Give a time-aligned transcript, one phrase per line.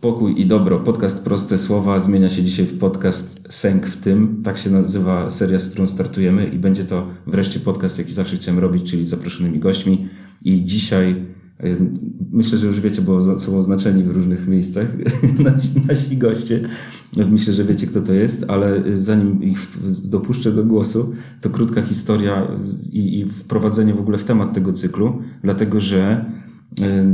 [0.00, 0.78] Pokój i dobro.
[0.78, 4.42] Podcast Proste Słowa zmienia się dzisiaj w podcast Sęk w tym.
[4.44, 8.60] Tak się nazywa seria, z którą startujemy i będzie to wreszcie podcast, jaki zawsze chciałem
[8.60, 10.08] robić, czyli z zaproszonymi gośćmi.
[10.44, 11.10] I dzisiaj
[11.64, 11.76] y,
[12.32, 14.86] myślę, że już wiecie, bo są oznaczeni w różnych miejscach
[15.44, 16.68] nasi, nasi goście.
[17.30, 19.58] Myślę, że wiecie, kto to jest, ale zanim ich
[20.04, 22.48] dopuszczę do głosu, to krótka historia
[22.92, 26.24] i, i wprowadzenie w ogóle w temat tego cyklu, dlatego że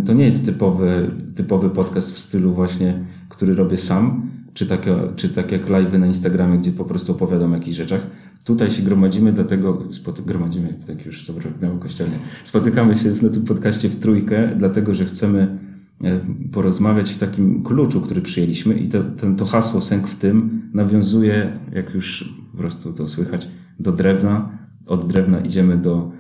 [0.05, 5.29] to nie jest typowy, typowy podcast w stylu właśnie, który robię sam, czy tak, czy
[5.29, 8.07] tak jak live na Instagramie, gdzie po prostu opowiadam o jakichś rzeczach.
[8.45, 12.15] Tutaj się gromadzimy, dlatego spoty- gromadzimy, tak już zabrzmiało kościelnie.
[12.45, 15.59] Spotykamy się na tym podcaście w trójkę, dlatego że chcemy
[16.05, 16.21] e,
[16.53, 21.59] porozmawiać w takim kluczu, który przyjęliśmy i to, ten, to hasło sęk w tym nawiązuje,
[21.73, 23.49] jak już po prostu to słychać,
[23.81, 24.59] do drewna.
[24.87, 26.13] Od drewna idziemy do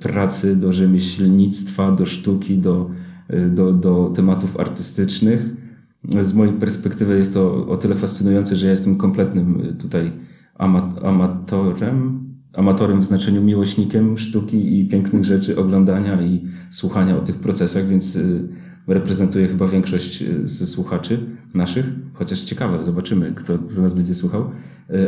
[0.00, 2.90] pracy, do rzemieślnictwa, do sztuki, do,
[3.28, 5.48] e, do, do tematów artystycznych.
[6.22, 10.12] Z mojej perspektywy jest to o tyle fascynujące, że ja jestem kompletnym e, tutaj
[11.02, 17.86] amatorem, amatorem w znaczeniu miłośnikiem sztuki i pięknych rzeczy, oglądania i słuchania o tych procesach,
[17.86, 18.18] więc
[18.86, 21.18] reprezentuję chyba większość ze słuchaczy
[21.54, 24.50] naszych, chociaż ciekawe, zobaczymy, kto z nas będzie słuchał.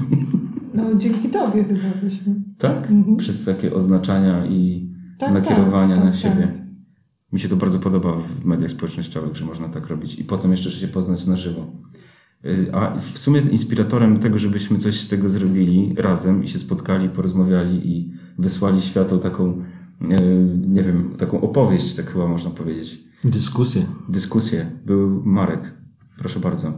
[0.74, 2.34] No, dzięki tobie chyba właśnie.
[2.58, 2.90] Tak?
[2.90, 3.16] Mhm.
[3.16, 6.42] Przez takie oznaczania i tak, nakierowania tak, na tak, siebie.
[6.42, 6.62] Tak.
[7.32, 10.18] Mi się to bardzo podoba w mediach społecznościowych, że można tak robić.
[10.18, 11.66] I potem jeszcze się poznać na żywo.
[12.72, 17.90] A w sumie inspiratorem tego, żebyśmy coś z tego zrobili razem i się spotkali, porozmawiali
[17.90, 19.62] i wysłali światu taką,
[20.02, 23.04] y, nie wiem, taką opowieść, tak chyba można powiedzieć.
[23.24, 23.86] Dyskusję.
[24.08, 24.70] Dyskusję.
[24.86, 25.74] Był Marek.
[26.18, 26.72] Proszę bardzo.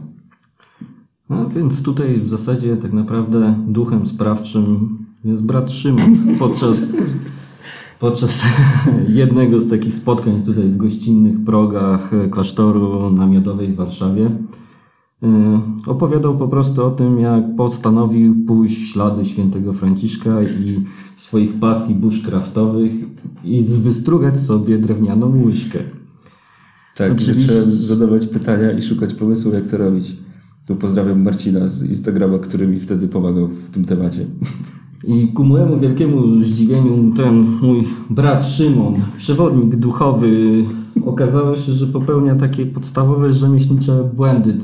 [1.29, 6.95] No więc tutaj w zasadzie tak naprawdę duchem sprawczym jest brat Szymon podczas,
[7.99, 8.43] podczas
[9.07, 14.31] jednego z takich spotkań tutaj w gościnnych progach klasztoru namiotowej w Warszawie.
[15.23, 20.83] E, opowiadał po prostu o tym, jak postanowił pójść w ślady świętego Franciszka i
[21.15, 22.91] swoich pasji bushcraftowych
[23.43, 25.79] i wystrugać sobie drewnianą łyżkę.
[26.95, 27.41] Tak, Oczywiście...
[27.41, 30.15] zacząłem zadawać pytania i szukać pomysłu, jak to robić.
[30.67, 34.25] Tu pozdrawiam Marcina z Instagrama, który mi wtedy pomagał w tym temacie.
[35.03, 40.63] I ku mojemu wielkiemu zdziwieniu ten mój brat Szymon, przewodnik duchowy,
[41.05, 44.57] okazało się, że popełnia takie podstawowe rzemieślnicze błędy.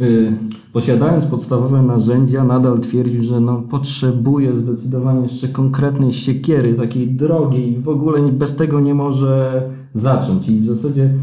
[0.00, 0.32] Y,
[0.72, 7.88] posiadając podstawowe narzędzia, nadal twierdził, że no, potrzebuje zdecydowanie jeszcze konkretnej siekiery, takiej drogiej w
[7.88, 9.62] ogóle bez tego nie może
[9.94, 10.48] zacząć.
[10.48, 11.14] I w zasadzie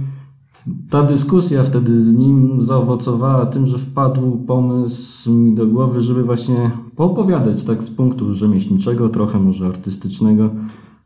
[0.90, 6.72] ta dyskusja wtedy z nim zaowocowała tym, że wpadł pomysł mi do głowy, żeby właśnie
[6.96, 10.50] poopowiadać tak z punktu rzemieślniczego, trochę może artystycznego,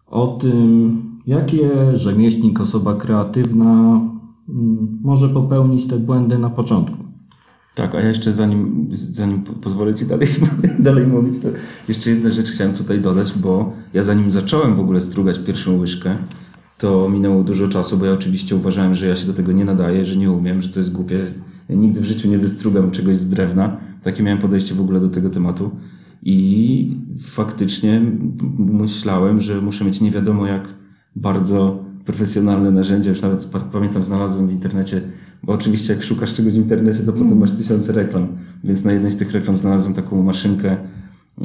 [0.07, 4.01] o tym, jakie rzemieślnik, osoba kreatywna
[4.49, 7.08] mm, może popełnić te błędy na początku.
[7.75, 10.27] Tak, a ja jeszcze zanim, zanim pozwolę Ci dalej,
[10.79, 11.47] dalej mówić, to
[11.87, 16.17] jeszcze jedna rzecz chciałem tutaj dodać, bo ja zanim zacząłem w ogóle strugać pierwszą łyżkę,
[16.79, 20.05] to minęło dużo czasu, bo ja oczywiście uważałem, że ja się do tego nie nadaję,
[20.05, 21.27] że nie umiem, że to jest głupie.
[21.69, 23.77] Ja nigdy w życiu nie wystrugam czegoś z drewna.
[24.03, 25.71] Takie miałem podejście w ogóle do tego tematu.
[26.23, 28.01] I faktycznie
[28.57, 30.67] myślałem, że muszę mieć nie wiadomo jak
[31.15, 33.09] bardzo profesjonalne narzędzia.
[33.09, 35.01] Już nawet pamiętam, znalazłem w internecie
[35.43, 38.27] bo oczywiście jak szukasz czegoś w internecie, to potem masz tysiące reklam.
[38.63, 40.77] Więc na jednej z tych reklam znalazłem taką maszynkę,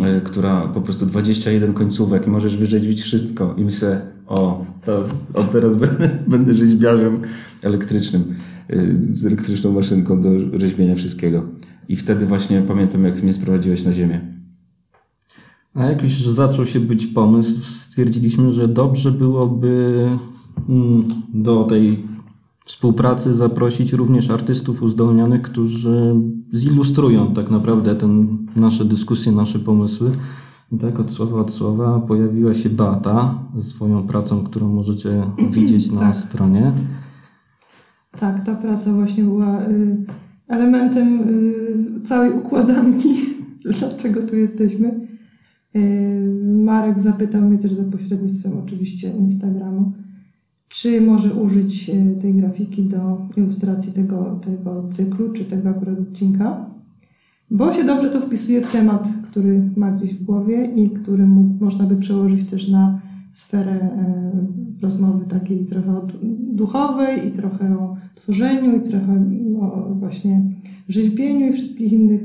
[0.01, 3.55] e, która po prostu 21 końcówek i możesz wyrzeźbić wszystko.
[3.59, 5.03] I myślę, o, to
[5.35, 7.23] od teraz będę, będę rzeźbiarzem
[7.63, 8.35] elektrycznym,
[8.69, 11.45] e, z elektryczną maszynką do rzeźbienia wszystkiego.
[11.89, 14.35] I wtedy właśnie pamiętam, jak mnie sprowadziłeś na ziemię.
[15.75, 20.07] A jak już zaczął się być pomysł, stwierdziliśmy, że dobrze byłoby
[20.69, 21.05] mm,
[21.35, 22.14] do tej
[22.65, 26.15] współpracy zaprosić również artystów uzdolnionych, którzy
[26.53, 30.11] zilustrują tak naprawdę ten, nasze dyskusje, nasze pomysły.
[30.73, 35.23] I tak od słowa od słowa pojawiła się Beata ze swoją pracą, którą możecie
[35.53, 36.17] widzieć na Tak.
[36.17, 36.73] stronie.
[38.19, 39.97] Tak, ta praca właśnie była y,
[40.49, 43.09] elementem y, całej układanki,
[43.81, 45.09] dlaczego tu jesteśmy.
[45.77, 49.93] Y, Marek zapytał mnie też za pośrednictwem oczywiście Instagramu,
[50.75, 56.71] czy może użyć y, tej grafiki do ilustracji tego, tego cyklu, czy tego akurat odcinka,
[57.51, 61.27] bo się dobrze to wpisuje w temat, który ma gdzieś w głowie i który
[61.61, 63.01] można by przełożyć też na
[63.33, 64.33] sferę e,
[64.83, 66.01] rozmowy takiej trochę
[66.53, 69.25] duchowej i trochę o tworzeniu i trochę
[69.61, 70.43] o właśnie
[70.89, 72.23] rzeźbieniu i wszystkich innych,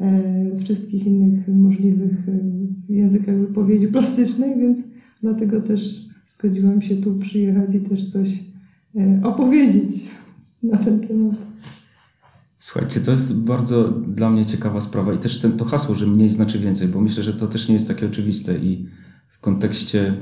[0.00, 4.78] e, wszystkich innych możliwych e, językach wypowiedzi plastycznej, więc
[5.22, 8.28] dlatego też zgodziłam się tu przyjechać i też coś
[8.96, 10.04] e, opowiedzieć
[10.62, 11.36] na ten temat.
[12.58, 16.30] Słuchajcie, to jest bardzo dla mnie ciekawa sprawa i też ten, to hasło, że mniej
[16.30, 18.86] znaczy więcej, bo myślę, że to też nie jest takie oczywiste i
[19.28, 20.14] w kontekście,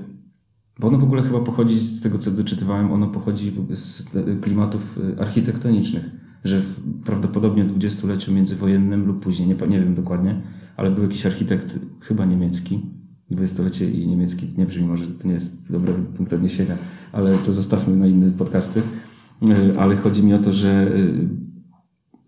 [0.78, 4.04] bo ono w ogóle chyba pochodzi z tego, co doczytywałem, ono pochodzi z
[4.42, 6.10] klimatów y, architektonicznych,
[6.44, 10.42] że w, prawdopodobnie w dwudziestoleciu międzywojennym lub później, nie, nie wiem dokładnie,
[10.76, 12.80] ale był jakiś architekt, chyba niemiecki,
[13.30, 16.76] dwudziestolecie i niemiecki nie brzmi, może to nie jest dobry punkt odniesienia,
[17.12, 18.82] ale to zostawmy na inne podcasty.
[19.48, 21.28] Y, Ale chodzi mi o to, że y,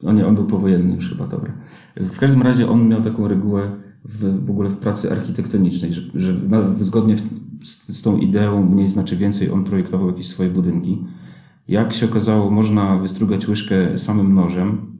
[0.02, 1.52] o nie, on był powojenny już chyba, dobra.
[1.96, 3.70] W każdym razie on miał taką regułę
[4.04, 6.34] w, w ogóle w pracy architektonicznej, że, że
[6.80, 7.16] zgodnie
[7.62, 11.04] z, z tą ideą mniej znaczy więcej on projektował jakieś swoje budynki.
[11.68, 14.95] Jak się okazało, można wystrugać łyżkę samym nożem,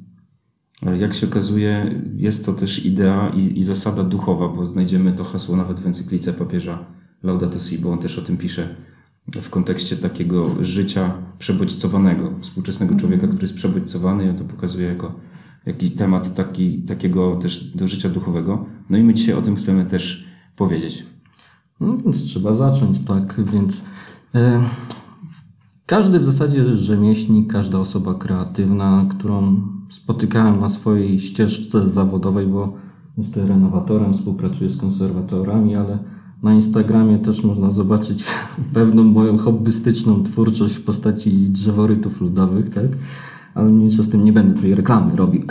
[0.83, 5.57] jak się okazuje, jest to też idea i, i zasada duchowa, bo znajdziemy to hasło
[5.57, 6.85] nawet w encyklice papieża
[7.23, 8.77] Laudato Si, bo on też o tym pisze
[9.43, 15.21] w kontekście takiego życia przebodźcowanego, współczesnego człowieka, który jest przebodźcowany i on to pokazuje jako
[15.67, 18.67] jakiś temat taki, takiego też do życia duchowego.
[18.91, 20.27] No i my dzisiaj o tym chcemy też
[20.57, 21.07] powiedzieć.
[21.81, 23.85] No więc trzeba zacząć, tak, więc
[24.35, 24.63] e,
[25.87, 32.73] każdy w zasadzie rzemieślnik, każda osoba kreatywna, którą spotykałem na swojej ścieżce zawodowej, bo
[33.19, 35.99] jestem renowatorem, współpracuję z konserwatorami, ale
[36.43, 38.25] na Instagramie też można zobaczyć
[38.75, 42.87] pewną moją hobbystyczną twórczość w postaci drzeworytów ludowych, tak?
[43.55, 45.43] Ale mniejsza z tym nie będę tej reklamy robił.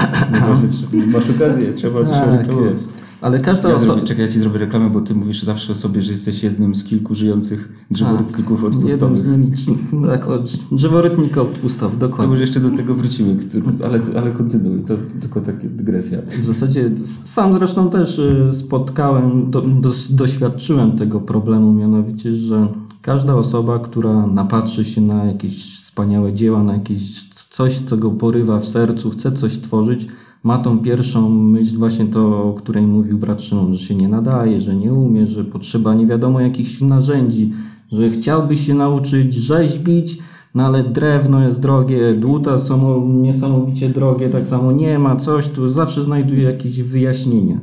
[1.07, 3.04] Masz okazję, trzeba Tak, jest.
[3.25, 4.01] Ale każda Ja osoba...
[4.01, 6.83] czekaj, ja ci zrobię reklamę, bo ty mówisz zawsze o sobie, że jesteś jednym z
[6.83, 9.19] kilku żyjących drzeworytników Jednym odpustowych.
[9.19, 9.77] z nielicznych.
[10.07, 10.25] Tak,
[10.71, 12.31] drzeworytnika odpustowy, To dokładnie.
[12.31, 13.37] już jeszcze do tego wrócimy,
[13.85, 16.19] ale, ale kontynuuj, to tylko taka dygresja.
[16.43, 19.63] W zasadzie sam zresztą też y, spotkałem, do,
[20.09, 22.67] doświadczyłem tego problemu, mianowicie, że
[23.01, 28.59] każda osoba, która napatrzy się na jakieś wspaniałe dzieła, na jakieś coś, co go porywa
[28.59, 30.07] w sercu, chce coś tworzyć,
[30.45, 34.61] ma tą pierwszą myśl właśnie to, o której mówił brat Szymon, że się nie nadaje,
[34.61, 37.53] że nie umie, że potrzeba nie wiadomo jakichś narzędzi,
[37.91, 40.17] że chciałby się nauczyć rzeźbić,
[40.55, 45.69] no ale drewno jest drogie, dłuta są niesamowicie drogie, tak samo nie ma coś, tu
[45.69, 47.59] zawsze znajduje jakieś wyjaśnienia.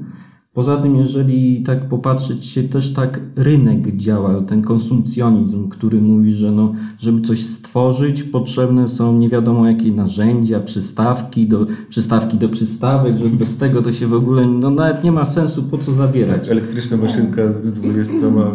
[0.55, 6.51] Poza tym, jeżeli tak popatrzeć się, też tak rynek działa, ten konsumpcjonizm, który mówi, że
[6.51, 13.19] no, żeby coś stworzyć, potrzebne są nie wiadomo jakie narzędzia, przystawki do, przystawki do przystawek,
[13.19, 16.41] że bez tego to się w ogóle, no nawet nie ma sensu po co zabierać.
[16.41, 18.15] Tak, elektryczna maszynka z 20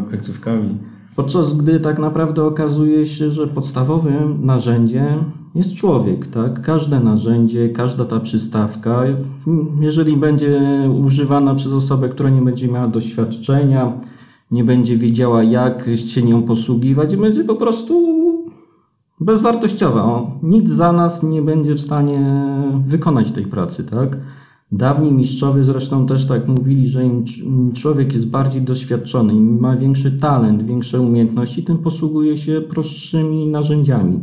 [0.10, 0.78] końcówkami.
[1.18, 5.24] Podczas gdy tak naprawdę okazuje się, że podstawowym narzędziem
[5.56, 6.62] jest człowiek, tak?
[6.62, 9.04] Każde narzędzie, każda ta przystawka,
[9.80, 10.62] jeżeli będzie
[11.06, 13.94] używana przez osobę, która nie będzie miała doświadczenia,
[14.52, 18.18] nie będzie wiedziała, jak się nią posługiwać, będzie po prostu
[19.20, 20.04] bezwartościowa.
[20.04, 22.44] O, nic za nas nie będzie w stanie
[22.86, 24.18] wykonać tej pracy, tak?
[24.72, 29.60] Dawni mistrzowie zresztą też tak mówili, że im cz- im człowiek jest bardziej doświadczony, im
[29.60, 34.20] ma większy talent, większe umiejętności, tym posługuje się prostszymi narzędziami.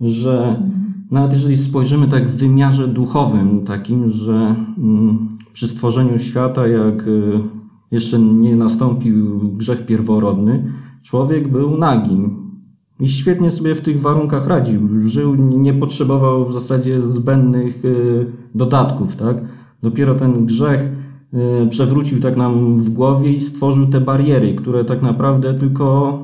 [0.00, 0.62] Że
[1.10, 7.40] nawet jeżeli spojrzymy tak w wymiarze duchowym, takim, że mm, przy stworzeniu świata, jak y,
[7.90, 12.43] jeszcze nie nastąpił grzech pierworodny, człowiek był nagim.
[13.00, 15.08] I świetnie sobie w tych warunkach radził.
[15.08, 19.36] Żył, nie potrzebował w zasadzie zbędnych y, dodatków, tak?
[19.82, 20.80] Dopiero ten grzech
[21.64, 26.18] y, przewrócił tak nam w głowie i stworzył te bariery, które tak naprawdę tylko.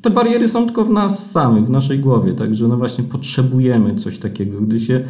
[0.00, 4.18] Te bariery są tylko w nas samych, w naszej głowie, także no właśnie potrzebujemy coś
[4.18, 5.00] takiego, gdy się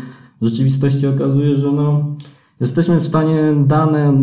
[0.41, 2.17] w rzeczywistości okazuje, że no,
[2.61, 4.15] jesteśmy w stanie dane,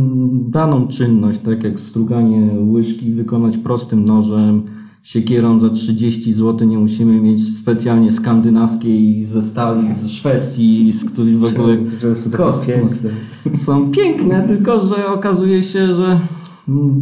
[0.49, 4.63] daną czynność, tak jak struganie łyżki, wykonać prostym nożem,
[5.03, 11.33] siekierą za 30 zł, nie musimy mieć specjalnie skandynawskiej ze stali, ze Szwecji, z której
[11.33, 11.77] w ogóle
[12.15, 12.67] są kosmos.
[12.67, 13.09] piękne.
[13.65, 16.19] są piękne, tylko że okazuje się, że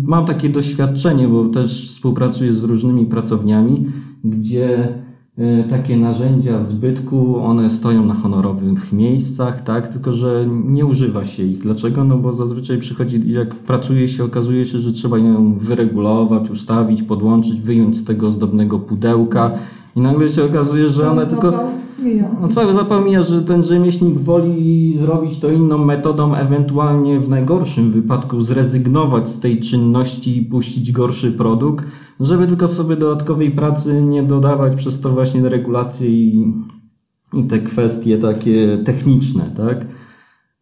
[0.03, 3.87] mam takie doświadczenie, bo też współpracuję z różnymi pracowniami,
[4.23, 4.93] gdzie
[5.69, 11.57] takie narzędzia zbytku, one stoją na honorowych miejscach, tak, tylko że nie używa się ich.
[11.57, 12.03] Dlaczego?
[12.03, 17.61] No bo zazwyczaj przychodzi, jak pracuje się, okazuje się, że trzeba ją wyregulować, ustawić, podłączyć,
[17.61, 19.51] wyjąć z tego ozdobnego pudełka
[19.95, 21.63] i nagle się okazuje, że one tylko...
[22.41, 28.41] No cały zapomina, że ten rzemieślnik woli zrobić to inną metodą, ewentualnie w najgorszym wypadku
[28.41, 31.85] zrezygnować z tej czynności i puścić gorszy produkt,
[32.19, 36.53] żeby tylko sobie dodatkowej pracy nie dodawać przez to właśnie regulacje i,
[37.33, 39.85] i te kwestie takie techniczne, tak?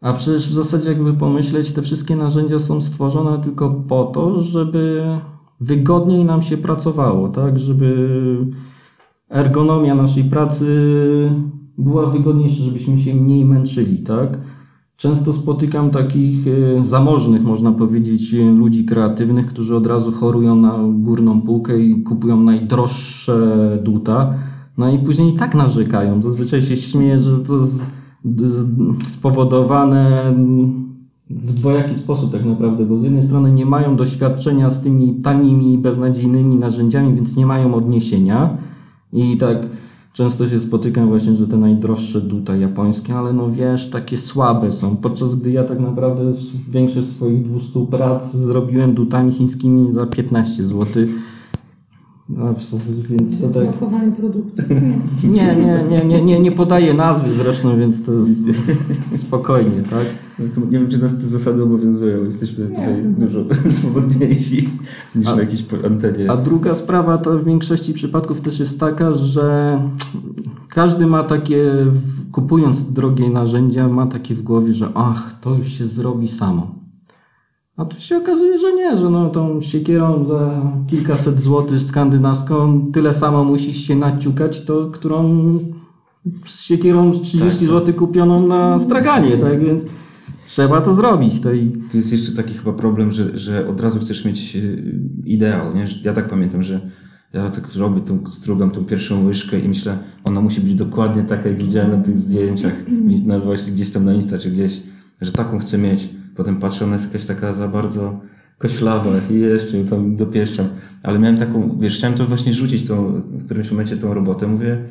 [0.02, 5.04] A przecież w zasadzie jakby pomyśleć, te wszystkie narzędzia są stworzone tylko po to, żeby
[5.60, 7.60] wygodniej nam się pracowało, tak?
[7.60, 8.08] Żeby
[9.30, 10.66] ergonomia naszej pracy
[11.78, 14.38] była wygodniejsza, żebyśmy się mniej męczyli, tak?
[14.98, 21.42] Często spotykam takich e, zamożnych, można powiedzieć, ludzi kreatywnych, którzy od razu chorują na górną
[21.42, 24.34] półkę i kupują najdroższe duta,
[24.78, 26.22] no i później tak narzekają.
[26.22, 27.90] Zazwyczaj się śmieję, że to z,
[28.38, 28.66] z,
[29.08, 30.34] spowodowane
[31.30, 35.78] w dwojaki sposób tak naprawdę, bo z jednej strony nie mają doświadczenia z tymi tanimi,
[35.78, 38.58] beznadziejnymi narzędziami, więc nie mają odniesienia,
[39.14, 39.58] i tak
[40.14, 44.98] często się spotykam właśnie, że te najdroższe duta japońskie, ale no wiesz, takie słabe są.
[44.98, 46.32] Podczas gdy ja tak naprawdę
[46.70, 51.06] większość swoich 200 prac zrobiłem dutami chińskimi za 15 zł.
[52.30, 52.54] No,
[53.10, 53.74] więc to tak...
[54.18, 54.64] Produktu.
[55.24, 58.48] Nie, nie, nie, nie, nie, nie podaję nazwy zresztą, więc to jest
[59.26, 60.27] spokojnie, tak?
[60.40, 62.24] Nie wiem, czy nas te zasady obowiązują.
[62.26, 63.40] Jesteśmy tutaj dużo
[63.70, 64.70] swobodniejsi
[65.16, 66.32] niż A- na jakiejś antenie.
[66.32, 69.80] A druga sprawa to w większości przypadków też jest taka, że
[70.70, 71.86] każdy ma takie,
[72.32, 76.76] kupując drogie narzędzia, ma takie w głowie, że ach, to już się zrobi samo.
[77.78, 83.14] A tu się okazuje, że nie, że no tą siekierą za kilkaset złotych skandynawską tyle
[83.14, 85.24] samo musisz się naciukać, to którą
[86.46, 87.68] z siekierą z 30 Tak, tak.
[87.68, 89.86] zł kupioną na straganie, tak więc
[90.48, 91.42] trzeba to zrobić.
[91.42, 95.00] To i Tu jest jeszcze taki chyba problem, że, że od razu chcesz mieć y,
[95.26, 95.86] ideał, nie?
[96.04, 96.80] Ja tak pamiętam, że
[97.34, 101.50] ja tak robię, tą, strugam tą pierwszą łyżkę i myślę, ona musi być dokładnie taka,
[101.50, 102.74] jak widziałem na tych zdjęciach,
[103.26, 104.82] na, właśnie gdzieś tam na Insta czy gdzieś,
[105.22, 106.10] że taką chcę mieć.
[106.36, 108.22] Potem patrzę, ona jest jakaś taka za bardzo
[108.58, 110.68] koślawa i jeszcze tam dopieszczam.
[111.04, 114.48] Ale miałem taką, wiesz, chciałem to właśnie rzucić tą, w którymś momencie tą robotę.
[114.48, 114.84] Mówię,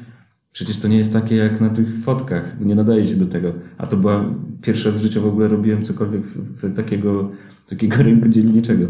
[0.57, 3.53] Przecież to nie jest takie jak na tych fotkach, nie nadaje się do tego.
[3.79, 4.25] A to była
[4.63, 7.31] pierwsza z życia w ogóle robiłem cokolwiek w, w takiego,
[7.69, 8.87] takiego rynku dzielniczego.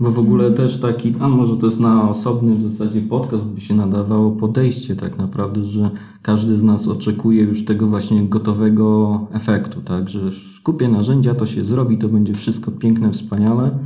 [0.00, 3.60] Bo w ogóle też taki, a może to jest na osobny w zasadzie podcast, by
[3.60, 5.90] się nadawało podejście tak naprawdę, że
[6.22, 10.20] każdy z nas oczekuje już tego właśnie gotowego efektu, tak, że
[10.56, 13.78] skupię narzędzia, to się zrobi, to będzie wszystko piękne, wspaniale,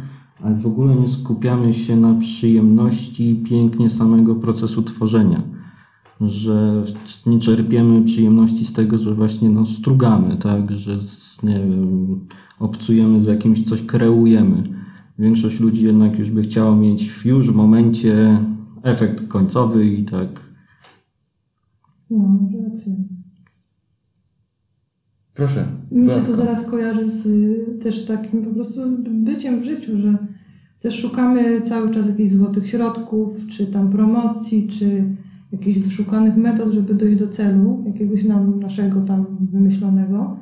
[0.45, 5.62] ale w ogóle nie skupiamy się na przyjemności pięknie samego procesu tworzenia,
[6.29, 6.85] że
[7.26, 12.21] nie czerpiemy przyjemności z tego, że właśnie no, strugamy, tak, że z, nie wiem,
[12.59, 14.62] obcujemy z jakimś, coś kreujemy.
[15.19, 18.45] Większość ludzi jednak już by chciała mieć już w momencie
[18.83, 20.29] efekt końcowy i tak.
[22.11, 22.38] No,
[22.69, 22.93] racja.
[25.35, 25.64] Proszę.
[25.91, 30.17] Mi się to zaraz kojarzy z y, też takim po prostu byciem w życiu, że
[30.81, 35.05] też szukamy cały czas jakichś złotych środków, czy tam promocji, czy
[35.52, 40.37] jakichś wyszukanych metod, żeby dojść do celu, jakiegoś nam, naszego tam wymyślonego.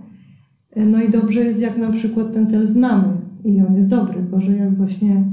[0.76, 4.22] Y, No i dobrze jest, jak na przykład ten cel znamy i on jest dobry,
[4.30, 5.24] bo że jak właśnie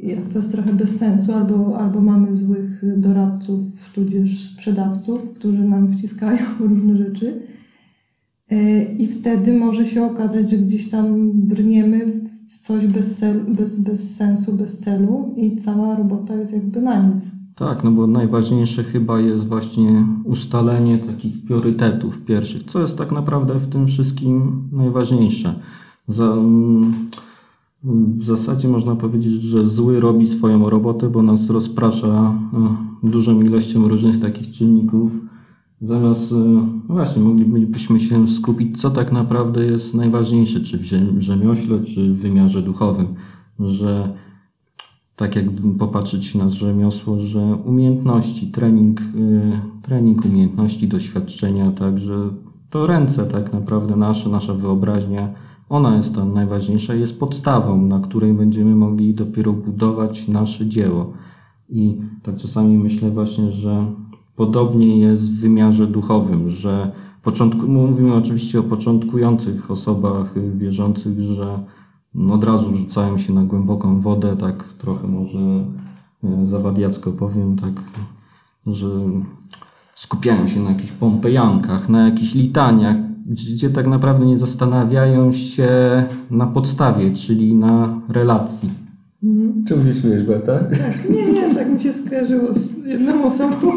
[0.00, 5.92] jak to jest trochę bez sensu, albo, albo mamy złych doradców, tudzież sprzedawców, którzy nam
[5.92, 7.42] wciskają różne rzeczy.
[8.50, 12.06] E, I wtedy może się okazać, że gdzieś tam brniemy
[12.48, 17.43] w coś bez, bez, bez sensu, bez celu i cała robota jest jakby na nic.
[17.54, 22.62] Tak, no bo najważniejsze chyba jest właśnie ustalenie takich priorytetów pierwszych.
[22.62, 25.54] Co jest tak naprawdę w tym wszystkim najważniejsze?
[26.08, 26.92] Za, mm,
[28.18, 33.88] w zasadzie można powiedzieć, że zły robi swoją robotę, bo nas rozprasza e, dużą ilością
[33.88, 35.12] różnych takich czynników.
[35.80, 36.36] Zamiast, e,
[36.88, 42.18] no właśnie, moglibyśmy się skupić, co tak naprawdę jest najważniejsze, czy w rzemiośle, czy w
[42.18, 43.06] wymiarze duchowym.
[43.60, 44.14] Że
[45.16, 45.44] tak jak
[45.78, 52.14] popatrzeć na rzemiosło, że umiejętności, trening, y, trening umiejętności, doświadczenia, także
[52.70, 55.34] to ręce tak naprawdę nasze, nasza wyobraźnia,
[55.68, 61.12] ona jest ta najważniejsza, jest podstawą, na której będziemy mogli dopiero budować nasze dzieło.
[61.68, 63.86] I tak czasami myślę właśnie, że
[64.36, 66.92] podobnie jest w wymiarze duchowym, że
[67.22, 71.58] początku, mówimy oczywiście o początkujących osobach y, wierzących, że
[72.30, 75.64] od razu rzucają się na głęboką wodę, tak trochę może
[76.24, 77.72] e, zawadiacko powiem, tak,
[78.66, 78.88] że
[79.94, 85.68] skupiają się na jakichś pompejankach, na jakichś litaniach, gdzie tak naprawdę nie zastanawiają się
[86.30, 88.70] na podstawie, czyli na relacji.
[89.22, 89.64] Mhm.
[89.64, 90.58] Czemu się śmiejesz, Beata?
[90.70, 93.72] Tak, nie, nie, tak mi się skojarzyło z jedną osobą.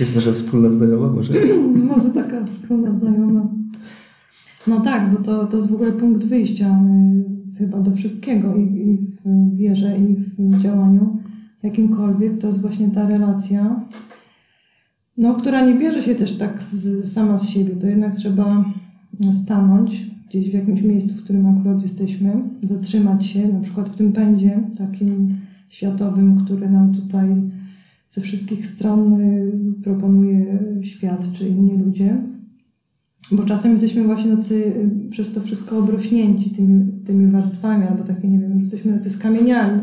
[0.00, 1.34] Jest nasza wspólna znajoma może?
[1.96, 3.48] Może taka wspólna znajoma.
[4.68, 6.80] No tak, bo to, to jest w ogóle punkt wyjścia
[7.54, 11.16] y, chyba do wszystkiego i, i w wierze, i w działaniu
[11.62, 12.38] jakimkolwiek.
[12.38, 13.86] To jest właśnie ta relacja,
[15.16, 17.76] no, która nie bierze się też tak z, sama z siebie.
[17.76, 18.64] To jednak trzeba
[19.32, 22.32] stanąć gdzieś w jakimś miejscu, w którym akurat jesteśmy,
[22.62, 25.36] zatrzymać się, na przykład w tym pędzie takim
[25.68, 27.28] światowym, który nam tutaj
[28.08, 32.22] ze wszystkich stron y, proponuje świat czy inni ludzie.
[33.32, 38.28] Bo czasem jesteśmy właśnie tacy y, przez to wszystko obrośnięci tymi, tymi warstwami, albo takie,
[38.28, 39.80] nie wiem, że jesteśmy tacy skamieniali.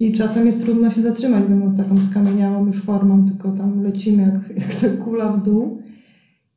[0.00, 4.50] I czasem jest trudno się zatrzymać, będąc taką skamieniałą już formą, tylko tam lecimy jak,
[4.62, 5.78] jak ta kula w dół.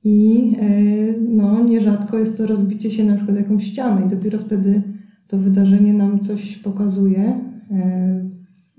[0.04, 4.82] I y, no, nierzadko jest to rozbicie się na przykład jakąś ścianę i dopiero wtedy
[5.28, 7.40] to wydarzenie nam coś pokazuje.
[7.72, 8.36] Y,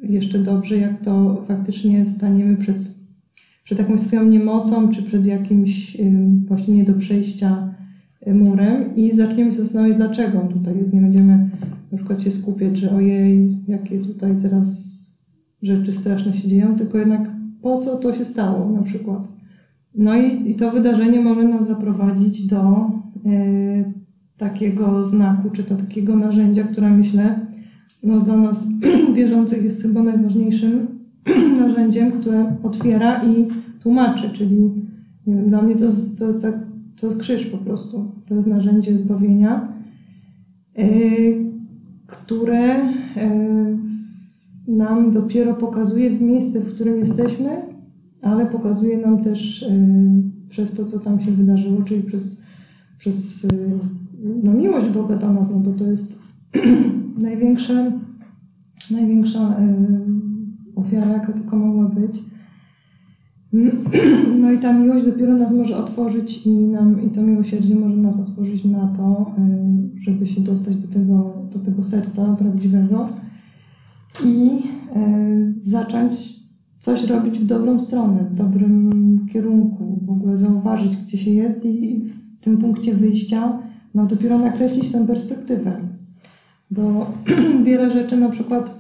[0.09, 2.96] jeszcze dobrze, jak to faktycznie staniemy przed,
[3.67, 6.13] przed jakąś swoją niemocą, czy przed jakimś y,
[6.49, 7.75] właśnie nie do przejścia
[8.27, 10.93] murem i zaczniemy się zastanawiać, dlaczego tutaj jest.
[10.95, 11.51] Nie będziemy
[11.93, 14.97] na przykład się skupiać, że ojej, jakie tutaj teraz
[15.63, 17.31] rzeczy straszne się dzieją, tylko jednak
[17.63, 19.29] po co to się stało na przykład.
[19.95, 22.91] No i, i to wydarzenie może nas zaprowadzić do
[23.27, 23.93] y,
[24.37, 27.41] takiego znaku, czy to takiego narzędzia, które myślę,
[28.03, 28.69] no dla nas
[29.17, 30.96] wierzących jest chyba najważniejszym
[31.61, 33.47] narzędziem, które otwiera i
[33.81, 34.57] tłumaczy, czyli
[35.27, 36.55] nie wiem, dla mnie to jest, to jest tak,
[37.01, 38.11] to jest krzyż po prostu.
[38.29, 39.69] To jest narzędzie zbawienia,
[40.79, 41.47] y,
[42.07, 43.79] które y,
[44.69, 47.63] nam dopiero pokazuje w miejsce, w którym jesteśmy,
[48.23, 49.67] ale pokazuje nam też y,
[50.49, 52.43] przez to, co tam się wydarzyło, czyli przez,
[52.99, 53.49] przez y,
[54.43, 56.23] no, miłość Boga do nas, no bo to jest
[57.23, 57.93] największa,
[58.91, 60.36] największa y,
[60.77, 62.23] ofiara, jaka tylko mogła być.
[64.41, 68.21] No i ta miłość dopiero nas może otworzyć i, nam, i to miłosierdzie może nas
[68.21, 69.35] otworzyć na to,
[70.01, 73.09] żeby się dostać do tego, do tego serca prawdziwego
[74.25, 74.51] i
[75.61, 76.41] zacząć
[76.79, 78.91] coś robić w dobrą stronę, w dobrym
[79.33, 83.59] kierunku, w ogóle zauważyć, gdzie się jest i w tym punkcie wyjścia
[83.97, 85.81] no dopiero nakreślić tę perspektywę.
[86.71, 87.13] Bo
[87.65, 88.79] wiele rzeczy na przykład,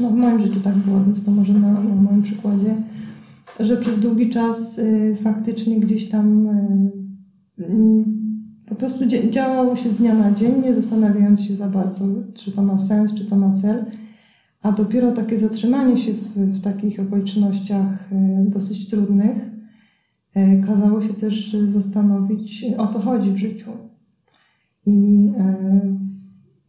[0.00, 2.76] no w moim życiu tak było, więc to może na, na moim przykładzie,
[3.60, 8.04] że przez długi czas y, faktycznie gdzieś tam y, y,
[8.66, 12.04] po prostu działało się z dnia na dzień, nie zastanawiając się za bardzo,
[12.34, 13.84] czy to ma sens, czy to ma cel.
[14.62, 18.10] A dopiero takie zatrzymanie się w, w takich okolicznościach
[18.46, 19.50] dosyć trudnych
[20.66, 23.70] kazało się też zastanowić, o co chodzi w życiu.
[24.86, 25.30] I,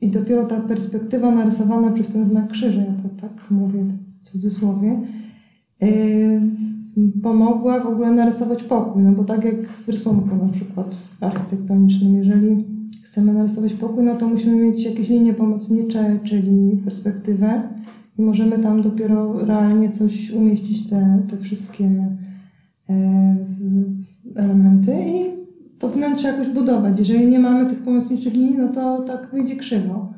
[0.02, 5.02] i dopiero ta perspektywa narysowana przez ten znak krzyża, ja to tak mówię w cudzysłowie,
[7.24, 9.04] pomogła w ogóle narysować pokój.
[9.04, 12.66] No bo tak jak w rysunku na przykład architektonicznym, jeżeli
[13.04, 17.62] chcemy narysować pokój, no to musimy mieć jakieś linie pomocnicze, czyli perspektywę
[18.20, 21.86] i możemy tam dopiero realnie coś umieścić, te, te wszystkie
[22.90, 23.36] e,
[24.36, 25.38] elementy i
[25.80, 27.00] to wnętrze jakoś budować.
[27.00, 30.14] Jeżeli nie mamy tych pomocniczych linii, no to tak wyjdzie krzywo.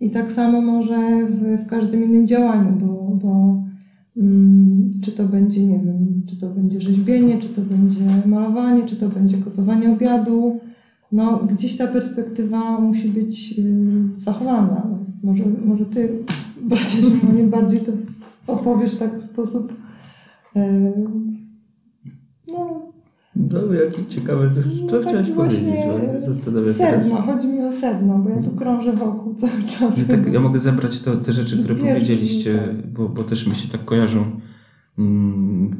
[0.00, 3.62] I tak samo może w, w każdym innym działaniu, bo, bo
[4.16, 8.96] mm, czy to będzie, nie wiem, czy to będzie rzeźbienie, czy to będzie malowanie, czy
[8.96, 10.60] to będzie gotowanie obiadu.
[11.12, 13.62] No, gdzieś ta perspektywa musi być y,
[14.16, 14.86] zachowana.
[15.22, 16.12] Może, może ty
[16.62, 17.10] bardziej,
[17.56, 17.92] bardziej to
[18.46, 19.72] opowiesz tak w sposób
[20.56, 20.60] y,
[22.48, 22.77] no,
[23.38, 25.74] no, jaki ciekawe, co, co no, chciałaś powiedzieć?
[26.18, 27.26] Zastanawiam sedno, teraz.
[27.26, 29.98] chodzi mi o sedno, bo ja tu krążę wokół cały czas.
[29.98, 32.92] Ja, tak, ja mogę zebrać to, te rzeczy, które Zbierzmy powiedzieliście, tak.
[32.92, 34.40] bo, bo też mi się tak kojarzą.
[34.98, 35.70] Mm,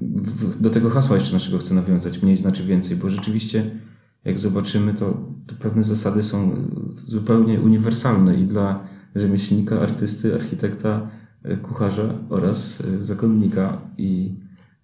[0.61, 3.64] do tego hasła jeszcze naszego chcę nawiązać, mniej znaczy więcej, bo rzeczywiście
[4.25, 6.55] jak zobaczymy, to, to pewne zasady są
[6.94, 8.81] zupełnie uniwersalne i dla
[9.14, 11.11] rzemieślnika, artysty, architekta,
[11.42, 14.35] e, kucharza oraz e, zakonnika i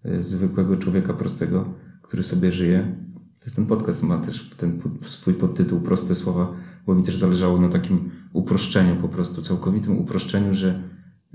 [0.04, 2.96] e, zwykłego człowieka prostego, który sobie żyje.
[3.40, 6.52] To jest ten podcast, ma też ten swój podtytuł Proste Słowa,
[6.86, 10.82] bo mi też zależało na takim uproszczeniu, po prostu całkowitym uproszczeniu, że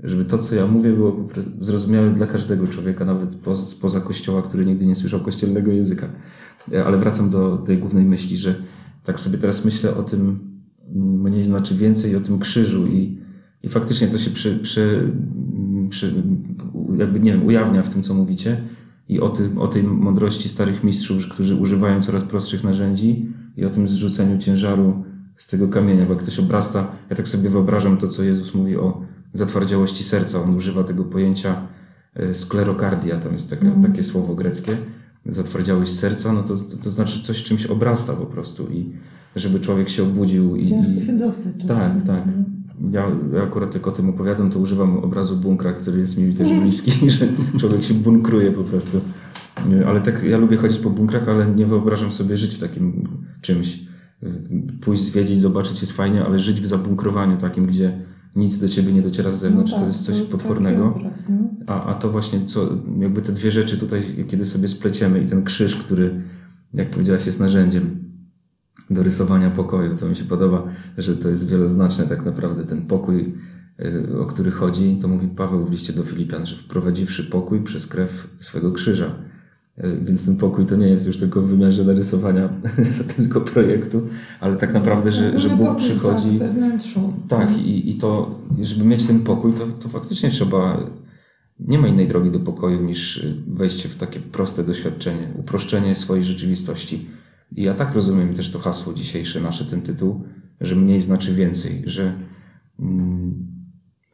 [0.02, 1.28] żeby to, co ja mówię, było
[1.60, 6.08] zrozumiałe dla każdego człowieka, nawet spoza kościoła, który nigdy nie słyszał kościelnego języka.
[6.86, 8.54] Ale wracam do tej głównej myśli, że
[9.04, 10.50] tak sobie teraz myślę o tym,
[10.94, 13.18] mniej znaczy więcej, o tym krzyżu i,
[13.62, 15.12] i faktycznie to się przy, przy,
[15.90, 16.22] przy,
[16.96, 18.56] jakby, nie wiem, ujawnia w tym, co mówicie
[19.10, 23.70] i o, tym, o tej mądrości starych mistrzów, którzy używają coraz prostszych narzędzi i o
[23.70, 25.04] tym zrzuceniu ciężaru
[25.36, 28.76] z tego kamienia, bo jak ktoś obrasta, ja tak sobie wyobrażam to, co Jezus mówi
[28.76, 30.42] o zatwardziałości serca.
[30.42, 31.66] On używa tego pojęcia
[32.14, 33.82] e, sklerokardia, tam jest takie, mm.
[33.82, 34.76] takie słowo greckie,
[35.26, 38.92] zatwardziałość serca, no to, to, to znaczy coś czymś obrasta po prostu i
[39.36, 40.56] żeby człowiek się obudził.
[40.56, 41.54] I, Ciężko się dostać.
[41.68, 42.26] Tak, tak.
[42.26, 42.59] Mhm.
[42.90, 46.52] Ja, ja akurat jak o tym opowiadam, to używam obrazu bunkra, który jest mi też
[46.52, 49.00] bliski, że człowiek się bunkruje po prostu.
[49.86, 53.08] Ale tak, ja lubię chodzić po bunkrach, ale nie wyobrażam sobie żyć w takim
[53.40, 53.80] czymś.
[54.80, 58.04] Pójść zwiedzić, zobaczyć jest fajnie, ale żyć w zabunkrowaniu takim, gdzie
[58.36, 60.94] nic do ciebie nie dociera z zewnątrz, no tak, to jest coś to jest potwornego.
[60.96, 61.36] Obraz, no.
[61.66, 65.44] a, a to właśnie, co, jakby te dwie rzeczy tutaj, kiedy sobie spleciemy i ten
[65.44, 66.22] krzyż, który,
[66.74, 67.99] jak powiedziałaś, jest narzędziem
[68.90, 69.96] do rysowania pokoju.
[69.96, 70.62] To mi się podoba,
[70.98, 72.64] że to jest wieloznaczne tak naprawdę.
[72.64, 73.34] Ten pokój,
[73.80, 77.86] y, o który chodzi, to mówi Paweł w liście do Filipian, że wprowadziwszy pokój przez
[77.86, 79.14] krew swego krzyża.
[79.84, 82.48] Y, więc ten pokój to nie jest już tylko w wymiarze narysowania
[83.16, 84.02] tylko projektu,
[84.40, 86.38] ale tak naprawdę, że, że Bóg przychodzi.
[86.38, 86.48] Tak,
[87.28, 90.90] tak i, i to, żeby mieć ten pokój, to, to faktycznie trzeba.
[91.68, 97.06] Nie ma innej drogi do pokoju niż wejście w takie proste doświadczenie, uproszczenie swojej rzeczywistości
[97.52, 100.24] i ja tak rozumiem też to hasło dzisiejsze, nasze, ten tytuł,
[100.60, 102.12] że mniej znaczy więcej, że,
[102.80, 103.46] mm,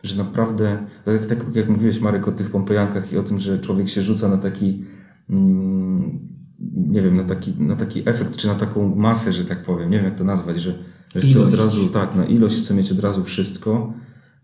[0.03, 3.89] że naprawdę, tak, tak jak mówiłeś Marek o tych pompejankach i o tym, że człowiek
[3.89, 4.85] się rzuca na taki,
[5.31, 6.29] mm,
[6.77, 9.97] nie wiem, na taki, na taki efekt, czy na taką masę, że tak powiem, nie
[9.97, 10.75] wiem jak to nazwać, że,
[11.15, 13.93] że chce od razu, tak, na ilość chce mieć od razu wszystko.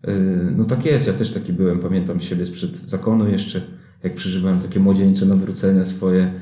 [0.07, 3.61] Y, no tak jest, ja też taki byłem, pamiętam siebie sprzed zakonu jeszcze,
[4.03, 6.33] jak przeżywałem takie młodzieńcze nawrócenia swoje,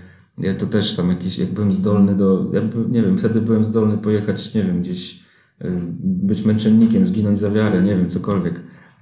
[0.42, 3.98] ja to też tam jakiś, jak byłem zdolny do, ja nie wiem, wtedy byłem zdolny
[3.98, 5.24] pojechać, nie wiem, gdzieś
[5.62, 8.60] y, być męczennikiem, zginąć za wiarę, nie wiem, cokolwiek.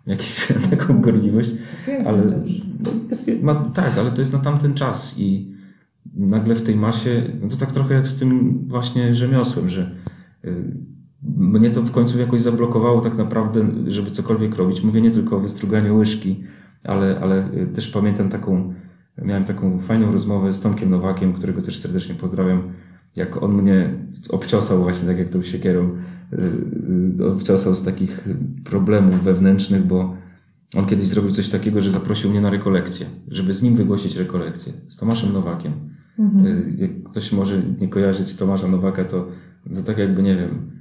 [0.08, 1.52] Jakąś taką gorliwość.
[2.06, 5.56] Ale no jest, ma, tak, ale to jest na tamten czas i
[6.16, 9.92] nagle w tej masie, no to tak trochę jak z tym właśnie rzemiosłem, że
[10.46, 10.78] y,
[11.38, 14.84] mnie to w końcu jakoś zablokowało tak naprawdę, żeby cokolwiek robić.
[14.84, 16.44] Mówię nie tylko o wystruganiu łyżki,
[16.84, 18.74] ale, ale y, też pamiętam taką
[19.26, 22.64] Miałem taką fajną rozmowę z Tomkiem Nowakiem, którego też serdecznie pozdrawiam.
[23.18, 23.94] Jak on mnie
[24.30, 25.98] obciosał właśnie tak jak tą siekierą,
[27.18, 28.28] yy, obciosał z takich
[28.64, 30.16] problemów wewnętrznych, bo
[30.76, 34.74] on kiedyś zrobił coś takiego, że zaprosił mnie na rekolekcję, żeby z nim wygłosić rekolekcję,
[34.88, 35.74] z Tomaszem Nowakiem.
[36.20, 36.46] Mhm.
[36.46, 39.28] Yy, jak ktoś może nie kojarzyć Tomasza Nowaka, to,
[39.76, 40.72] to tak jakby, nie wiem,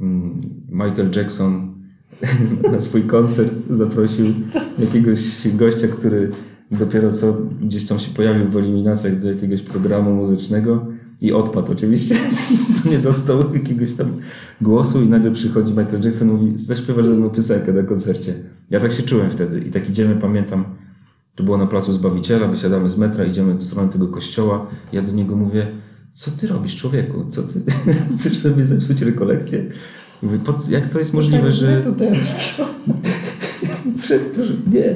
[0.00, 1.72] mm, Michael Jackson
[2.72, 4.26] na swój koncert zaprosił
[4.78, 6.30] jakiegoś gościa, który
[6.72, 10.86] dopiero co gdzieś tam się pojawił w eliminacjach do jakiegoś programu muzycznego
[11.20, 12.14] i odpadł oczywiście.
[12.90, 14.12] nie dostał jakiegoś tam
[14.60, 18.34] głosu i nagle przychodzi Michael Jackson i mówi, zaśpiewasz ze mną piosenkę na koncercie.
[18.70, 20.64] Ja tak się czułem wtedy i tak idziemy, pamiętam,
[21.34, 24.66] to było na placu Zbawiciela, wysiadamy z metra, idziemy do strony tego kościoła.
[24.92, 25.66] Ja do niego mówię,
[26.12, 27.24] co ty robisz człowieku?
[27.28, 27.60] Co ty,
[28.16, 29.64] chcesz sobie zepsuć rekolekcję?
[30.22, 30.38] Mówię,
[30.70, 31.80] jak to jest możliwe, tak, że...
[31.80, 32.60] Tu teraz.
[34.72, 34.94] nie.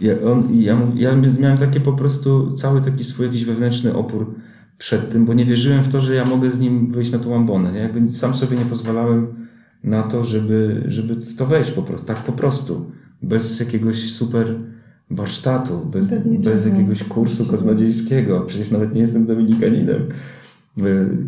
[0.00, 4.34] Ja, on, ja, ja miałem takie po prostu cały taki swój jakiś wewnętrzny opór
[4.78, 7.36] przed tym, bo nie wierzyłem w to, że ja mogę z nim wyjść na tą
[7.36, 7.72] ambonę.
[7.76, 9.26] Ja jakby sam sobie nie pozwalałem
[9.84, 12.90] na to, żeby, żeby w to wejść po prostu, tak po prostu.
[13.22, 14.54] Bez jakiegoś super
[15.10, 16.08] warsztatu, bez,
[16.38, 18.40] bez, jakiegoś kursu kaznodziejskiego.
[18.40, 20.06] Przecież nawet nie jestem dominikaninem.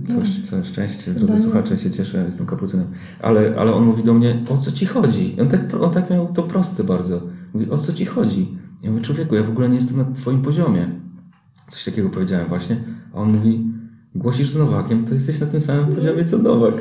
[0.07, 2.87] Coś, co szczęście, drodzy słuchacze, się cieszę, jestem kapucynem.
[3.21, 5.37] Ale, ale on mówi do mnie, o co ci chodzi?
[5.41, 7.23] On tak, on tak miał to proste bardzo.
[7.55, 8.49] Mówi, o co ci chodzi?
[8.83, 10.91] Ja mówię, człowieku, ja w ogóle nie jestem na twoim poziomie.
[11.69, 12.77] Coś takiego powiedziałem właśnie.
[13.13, 13.65] A on mówi,
[14.15, 16.75] głosisz z Nowakiem, to jesteś na tym samym poziomie co Nowak.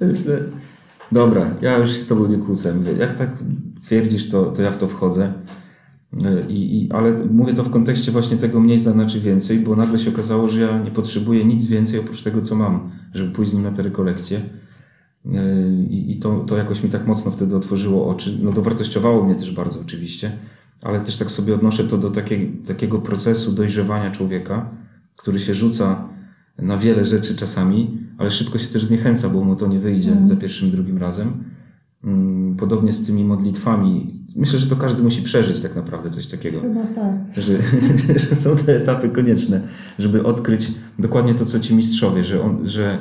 [0.00, 0.38] Ja myślę,
[1.12, 2.74] dobra, ja już się z tobą nie kłócę.
[2.74, 3.44] Mówię, jak tak
[3.82, 5.32] twierdzisz, to, to ja w to wchodzę.
[6.48, 10.10] I, i, ale mówię to w kontekście właśnie tego mniej znaczy więcej, bo nagle się
[10.10, 13.62] okazało, że ja nie potrzebuję nic więcej oprócz tego, co mam, żeby pójść z nim
[13.62, 14.40] na te rekolekcje.
[15.90, 18.38] I, i to, to jakoś mi tak mocno wtedy otworzyło oczy.
[18.42, 20.32] No dowartościowało mnie też bardzo oczywiście
[20.84, 24.70] ale też tak sobie odnoszę to do takiej, takiego procesu dojrzewania człowieka,
[25.16, 26.08] który się rzuca
[26.58, 30.26] na wiele rzeczy czasami, ale szybko się też zniechęca, bo mu to nie wyjdzie mm.
[30.26, 31.44] za pierwszym, drugim razem.
[32.04, 34.24] Mm, podobnie z tymi modlitwami.
[34.36, 36.60] Myślę, że to każdy musi przeżyć tak naprawdę coś takiego.
[36.60, 37.14] Chyba tak.
[37.36, 37.58] Że,
[38.28, 39.60] że są te etapy konieczne,
[39.98, 42.98] żeby odkryć dokładnie to, co ci mistrzowie, że, on, że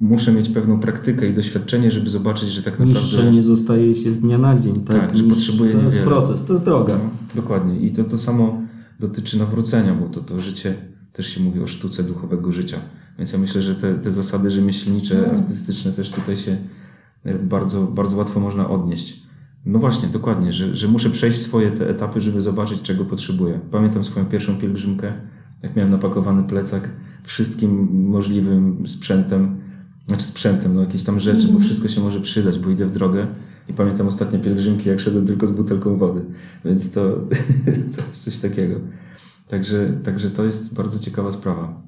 [0.00, 3.00] muszę mieć pewną praktykę i doświadczenie, żeby zobaczyć, że tak naprawdę...
[3.00, 4.74] Mistrze nie zostaje się z dnia na dzień.
[4.74, 6.98] Tak, tak że potrzebuje To jest proces, to jest droga.
[6.98, 7.10] No,
[7.42, 7.80] dokładnie.
[7.80, 8.62] I to, to samo
[9.00, 10.74] dotyczy nawrócenia, bo to, to życie,
[11.12, 12.76] też się mówi o sztuce duchowego życia.
[13.18, 15.38] Więc ja myślę, że te, te zasady rzemieślnicze, No.
[15.38, 16.56] artystyczne też tutaj się
[17.24, 19.22] e, bardzo, bardzo łatwo można odnieść.
[19.66, 23.60] No właśnie, dokładnie, że, że muszę przejść swoje te etapy, żeby zobaczyć, czego potrzebuję.
[23.70, 25.12] Pamiętam swoją pierwszą pielgrzymkę,
[25.62, 26.90] jak miałem napakowany plecak
[27.22, 29.60] wszystkim możliwym sprzętem,
[30.06, 33.26] znaczy sprzętem, no jakieś tam rzeczy, bo wszystko się może przydać, bo idę w drogę.
[33.68, 36.24] I pamiętam ostatnie pielgrzymki, jak szedłem tylko z butelką wody.
[36.64, 37.00] Więc to,
[37.96, 38.80] to jest coś takiego.
[39.48, 41.82] Także, także to jest bardzo ciekawa sprawa.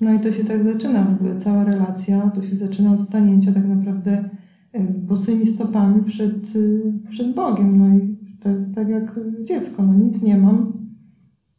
[0.00, 3.52] No i to się tak zaczyna w ogóle, cała relacja, to się zaczyna od stanięcia
[3.52, 4.30] tak naprawdę
[4.74, 7.78] y, bosymi stopami przed, y, przed Bogiem.
[7.78, 10.72] No i tak, tak jak dziecko, no nic nie mam.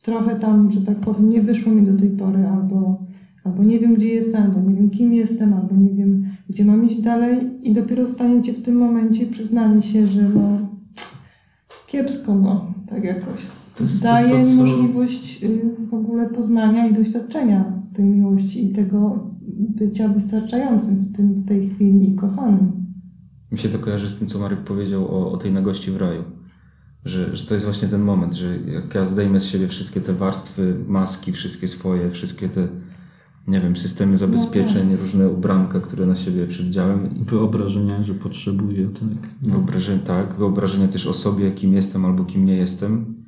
[0.02, 3.06] Trochę tam, że tak powiem, nie wyszło mi do tej pory, albo,
[3.48, 6.86] albo nie wiem, gdzie jestem, albo nie wiem, kim jestem, albo nie wiem, gdzie mam
[6.86, 7.50] iść dalej.
[7.64, 10.58] I dopiero staniecie w tym momencie, przyznanie się, że no
[11.88, 13.42] kiepsko, no, tak jakoś.
[13.78, 18.66] To jest to- daje to, co- możliwość y, w ogóle poznania i doświadczenia tej miłości
[18.66, 19.30] i tego
[19.60, 22.72] bycia wystarczającym w, tym, w tej chwili i kochanym.
[23.52, 26.24] Mi się to kojarzy z tym, co Marek powiedział o, o tej nagości w raju.
[27.06, 30.14] Że, że to jest właśnie ten moment, że jak ja zdejmę z siebie wszystkie te
[30.14, 32.68] warstwy, maski, wszystkie swoje, wszystkie te,
[33.48, 39.30] nie wiem, systemy zabezpieczeń, różne ubranka, które na siebie przywdziałem Wyobrażenia, że potrzebuję, tak.
[39.42, 43.24] wyobrażenia, tak, wyobrażenia też o sobie, kim jestem albo kim nie jestem,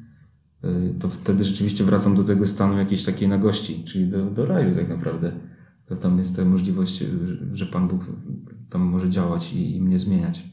[0.64, 4.76] y, to wtedy rzeczywiście wracam do tego stanu jakiejś takiej nagości, czyli do, do raju
[4.76, 5.32] tak naprawdę.
[5.86, 7.08] To tam jest ta możliwość, y,
[7.54, 8.06] że Pan Bóg
[8.70, 10.50] tam może działać i, i mnie zmieniać.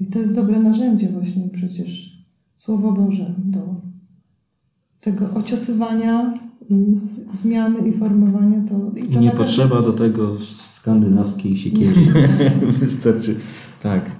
[0.00, 2.16] I to jest dobre narzędzie właśnie przecież
[2.56, 3.80] Słowo Boże do
[5.00, 6.38] tego ociosywania
[6.70, 6.74] i
[7.30, 8.60] zmiany i formowania.
[8.68, 12.00] To, i to nie potrzeba do tego skandynawskiej siekierzy.
[12.80, 13.34] Wystarczy,
[13.82, 14.10] tak.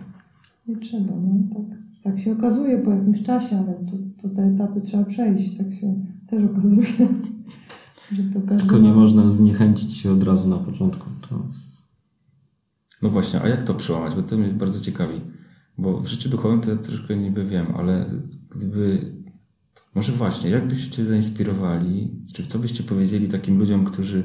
[0.69, 3.93] Nie trzeba, no tak, tak się okazuje po jakimś czasie, ale to,
[4.23, 5.95] to te etapy trzeba przejść, tak się
[6.27, 6.87] też okazuje.
[8.13, 11.11] Że to każdy Tylko nie ma- można zniechęcić się od razu na początku.
[11.29, 11.47] To.
[13.03, 14.15] No właśnie, a jak to przełamać?
[14.15, 15.21] Bo to mnie bardzo ciekawi.
[15.79, 18.07] Bo w życiu duchowym to ja troszkę niby wiem, ale
[18.51, 19.13] gdyby.
[19.97, 24.25] Może właśnie, jak byście zainspirowali, czy co byście powiedzieli takim ludziom, którzy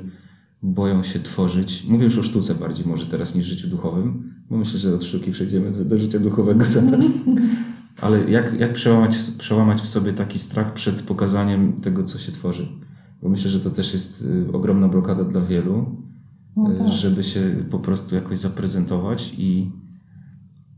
[0.63, 1.85] boją się tworzyć?
[1.87, 5.31] Mówię już o sztuce bardziej może teraz niż życiu duchowym, bo myślę, że od sztuki
[5.31, 7.05] przejdziemy do życia duchowego zaraz.
[8.01, 12.67] Ale jak, jak przełamać, przełamać w sobie taki strach przed pokazaniem tego, co się tworzy?
[13.21, 16.03] Bo myślę, że to też jest y, ogromna blokada dla wielu
[16.55, 16.87] No y, tak.
[16.87, 19.71] żeby się po prostu jakoś zaprezentować i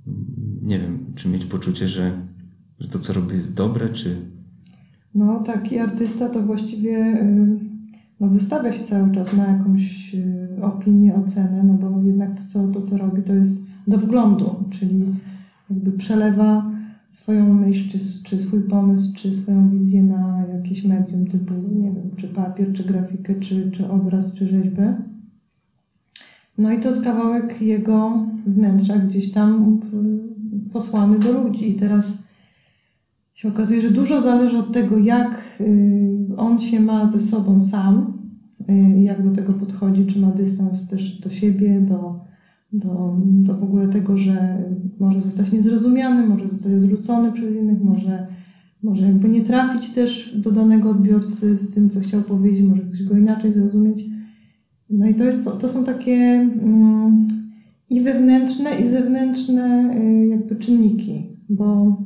[0.08, 0.26] mm,
[0.62, 2.28] nie wiem, czy mieć poczucie, że,
[2.80, 4.34] że to, co robię, jest dobre, czy.
[5.16, 7.60] No, taki artysta to właściwie y,
[8.20, 12.68] no, wystawia się cały czas na jakąś y, opinię, ocenę, no bo jednak to co,
[12.68, 15.06] to, co robi, to jest do wglądu, czyli
[15.70, 16.72] jakby przelewa
[17.12, 22.10] swoją myśl, czy, czy swój pomysł, czy swoją wizję na jakieś medium typu, nie wiem,
[22.18, 24.96] czy papier, czy grafikę, czy, czy obraz, czy rzeźbę.
[26.58, 29.80] No i to jest kawałek jego wnętrza gdzieś tam
[30.68, 31.72] y, posłany do ludzi.
[31.72, 32.18] I teraz
[33.34, 38.18] się okazuje, że dużo zależy od tego, jak y, on się ma ze sobą sam,
[38.70, 42.20] y, jak do tego podchodzi, czy ma dystans też do siebie, do,
[42.74, 44.64] do, do w ogóle tego, że
[45.00, 48.28] może zostać niezrozumiany, może zostać odrzucony przez innych, może,
[48.84, 53.04] może jakby nie trafić też do danego odbiorcy z tym, co chciał powiedzieć, może ktoś
[53.04, 54.06] go inaczej zrozumieć.
[54.90, 57.28] No i to, jest, to, są takie mm,
[57.90, 61.98] i wewnętrzne, i zewnętrzne y, jakby czynniki, bo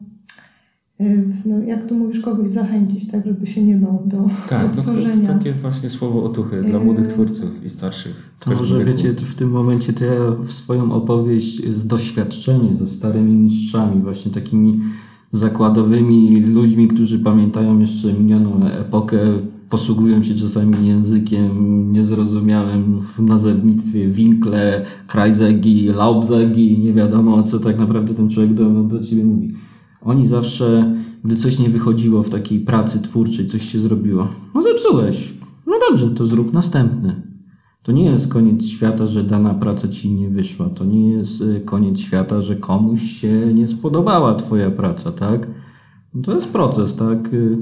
[1.46, 4.92] no, jak tu mówisz, kogoś zachęcić, tak, żeby się nie bał do, Tak, no, to,
[4.92, 5.28] tworzenia.
[5.28, 8.34] takie właśnie słowo otuchy dla młodych twórców i starszych.
[8.40, 8.92] To może wieku.
[8.92, 14.32] wiecie, w tym momencie to ja w swoją opowieść z doświadczenie ze starymi mistrzami, właśnie
[14.32, 14.80] takimi
[15.32, 19.20] zakładowymi ludźmi, którzy pamiętają jeszcze minioną epokę,
[19.70, 21.52] posługują się czasami językiem
[21.92, 29.04] niezrozumiałym w nazewnictwie Winkle, Krajzegi, Laubzegi, nie wiadomo co tak naprawdę ten człowiek do, do
[29.04, 29.54] ciebie mówi.
[30.08, 35.34] Oni zawsze, gdy coś nie wychodziło w takiej pracy twórczej, coś się zrobiło, no zepsułeś,
[35.66, 37.22] no dobrze, to zrób następny.
[37.84, 40.70] To nie jest koniec świata, że dana praca ci nie wyszła.
[40.70, 45.48] To nie jest y, koniec świata, że komuś się nie spodobała twoja praca, tak?
[46.14, 47.34] No To jest proces, tak?
[47.34, 47.58] Y,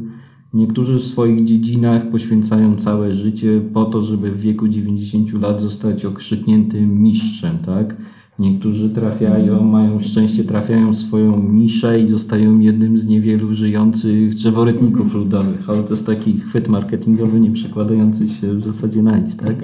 [0.56, 6.06] Niektórzy w swoich dziedzinach poświęcają całe życie po to, żeby w wieku 90 lat zostać
[6.06, 7.98] okrzykniętym mistrzem, tak?
[8.40, 15.14] Niektórzy trafiają, mają szczęście, trafiają w swoją niszę i zostają jednym z niewielu żyjących drzeworytników
[15.14, 19.56] ludowych, ale to jest taki chwyt marketingowy nie przekładający się w zasadzie na nic, tak?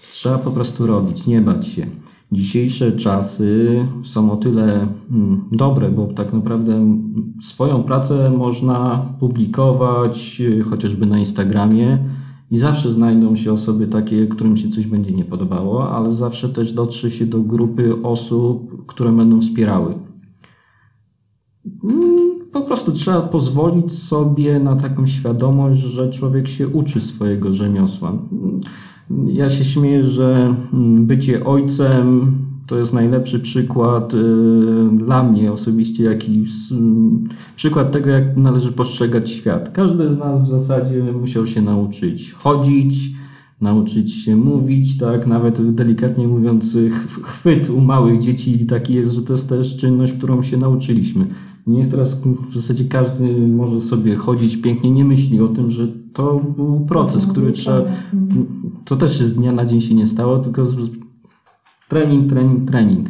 [0.00, 1.86] Trzeba po prostu robić, nie bać się.
[2.32, 6.98] Dzisiejsze czasy są o tyle mm, dobre, bo tak naprawdę
[7.42, 11.98] swoją pracę można publikować y, chociażby na Instagramie
[12.50, 16.72] I zawsze znajdą się osoby takie, którym się coś będzie nie podobało, ale zawsze też
[16.72, 19.94] dotrze się do grupy osób, które będą wspierały.
[21.84, 28.12] Mm, po prostu trzeba pozwolić sobie na taką świadomość, że człowiek się uczy swojego rzemiosła.
[29.26, 32.32] Ja się śmieję, że mm, bycie ojcem
[32.70, 34.18] to jest najlepszy przykład y,
[34.96, 36.44] dla mnie osobiście, jaki
[37.56, 39.72] przykład tego, jak należy postrzegać świat.
[39.72, 42.94] Każdy z nas w zasadzie musiał się nauczyć chodzić,
[43.60, 46.76] nauczyć się mówić, tak, nawet delikatnie mówiąc,
[47.22, 51.26] chwyt u małych dzieci taki jest, że to jest też czynność, którą się nauczyliśmy.
[51.66, 56.40] Niech teraz w zasadzie każdy może sobie chodzić pięknie, nie myśli o tym, że to
[56.56, 57.82] był proces, który trzeba.
[58.84, 60.66] To też z dnia na dzień się nie stało, tylko
[61.90, 63.08] trening, trening, trening.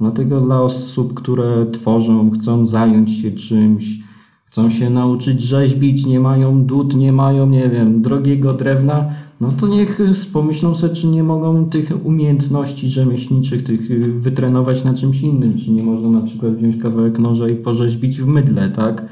[0.00, 3.98] Dlatego dla osób, które tworzą, chcą zająć się czymś,
[4.44, 9.68] chcą się nauczyć rzeźbić, nie mają dud, nie mają, nie wiem, drogiego drewna, no to
[9.68, 10.00] niech
[10.32, 15.70] pomyślą sobie, czy nie mogą tych umiejętności rzemieślniczych tych y, wytrenować na czymś innym, czy
[15.70, 19.06] nie można na przykład wziąć kawałek noża i porzeźbić w mydle, tak?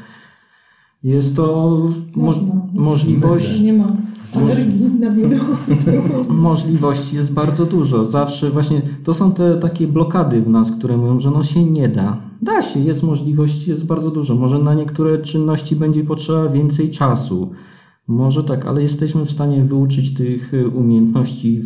[1.03, 1.79] Jest to
[2.16, 2.35] mo
[2.73, 3.61] możliwość.
[3.61, 3.96] Nie ma
[4.37, 5.11] alergii na
[6.29, 8.07] Możliwości jest bardzo dużo.
[8.07, 11.88] Zawsze właśnie to są te takie blokady w nas, które mówią, że no się nie
[11.88, 12.16] da.
[12.43, 14.35] Da się, jest możliwość, jest bardzo dużo.
[14.35, 17.51] Może na niektóre czynności będzie potrzeba więcej czasu.
[18.09, 21.62] Może tak, ale jesteśmy w stanie wyuczyć tych umiejętności,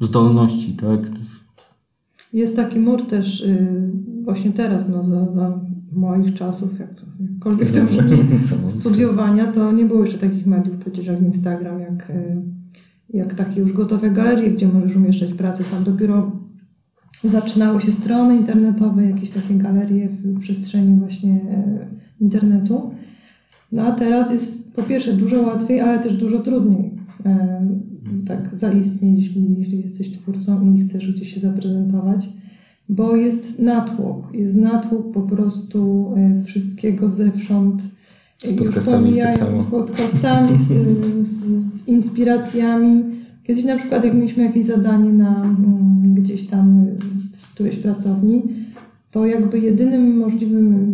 [0.00, 1.00] zdolności, tak?
[2.32, 5.60] Jest taki mur też y, właśnie teraz, no za, za
[5.96, 8.18] moich czasów, jak to, jakkolwiek to brzmi,
[8.80, 12.42] studiowania, to nie było jeszcze takich mediów przecież jak Instagram, jak, y,
[13.10, 15.64] jak takie już gotowe galerie, gdzie możesz umieszczać pracę.
[15.64, 16.32] Tam dopiero
[17.24, 21.86] zaczynały się strony internetowe, jakieś takie galerie w przestrzeni właśnie y,
[22.20, 22.90] internetu.
[23.72, 26.96] No a teraz jest po pierwsze dużo łatwiej, ale też dużo trudniej
[28.26, 32.28] tak zaistnieć, jeśli, jeśli jesteś twórcą i chcesz gdzieś się zaprezentować
[32.88, 34.34] bo jest natłok.
[34.34, 37.82] Jest natłok po prostu e, wszystkiego zewsząd.
[38.38, 39.54] Z podcastami jest tak samo.
[39.54, 40.72] Z podcastami, z,
[41.26, 43.04] z, z, inspiracjami.
[43.42, 46.86] Kiedyś na przykład jak mieliśmy jakieś zadanie na mm, gdzieś tam
[47.32, 48.42] w którejś pracowni,
[49.10, 50.88] to jakby jedynym możliwym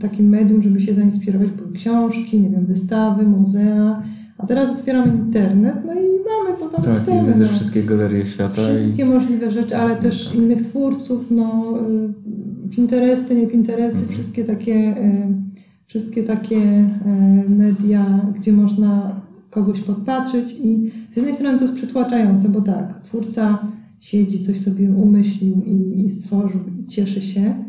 [0.00, 4.02] takim medium, żeby się zainspirować były książki, nie wiem, wystawy, muzea,
[4.38, 7.18] a teraz otwieramy internet, no i mamy co tam tak, chcemy.
[7.18, 7.48] Tak, widzę no.
[7.48, 8.62] wszystkie galerie świata.
[8.62, 9.06] Wszystkie i...
[9.06, 14.14] możliwe rzeczy, ale też innych twórców, no y, Pinteresty, nie Pinteresty, mhm.
[14.14, 15.48] wszystkie takie y,
[15.86, 19.20] wszystkie takie y, media, gdzie można
[19.50, 23.58] kogoś podpatrzeć i z jednej strony to jest przytłaczające, bo tak, twórca
[24.00, 27.64] siedzi, coś sobie umyślił i, i stworzył i cieszy się,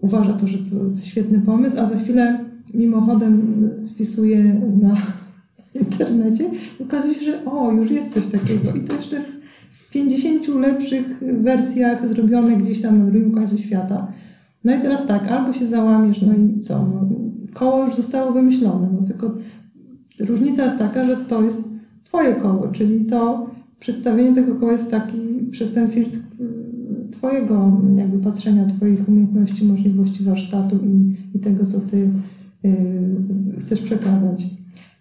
[0.00, 4.96] uważa to, że to jest świetny pomysł, a za chwilę mimochodem wpisuje na
[5.74, 6.44] internecie
[6.80, 10.48] i okazuje się, że o, już jest coś takiego i to jeszcze w, w 50
[10.48, 14.12] lepszych wersjach zrobione gdzieś tam na drugim końcu świata.
[14.64, 16.78] No i teraz tak, albo się załamiesz, no i co?
[16.78, 17.08] No,
[17.52, 19.34] koło już zostało wymyślone, no tylko
[20.20, 21.70] różnica jest taka, że to jest
[22.04, 25.18] twoje koło, czyli to przedstawienie tego koła jest taki
[25.50, 26.18] przez ten filtr
[27.10, 32.10] twojego jakby patrzenia, twoich umiejętności, możliwości warsztatu i, i tego, co ty
[32.62, 32.72] yy,
[33.58, 34.46] chcesz przekazać.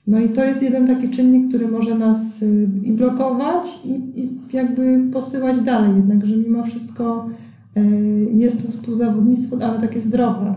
[0.07, 3.89] No i to jest jeden taki czynnik, który może nas y, i blokować, i,
[4.21, 7.29] i jakby posyłać dalej, jednak, że mimo wszystko
[7.77, 7.81] y,
[8.33, 10.55] jest to współzawodnictwo, ale takie zdrowe.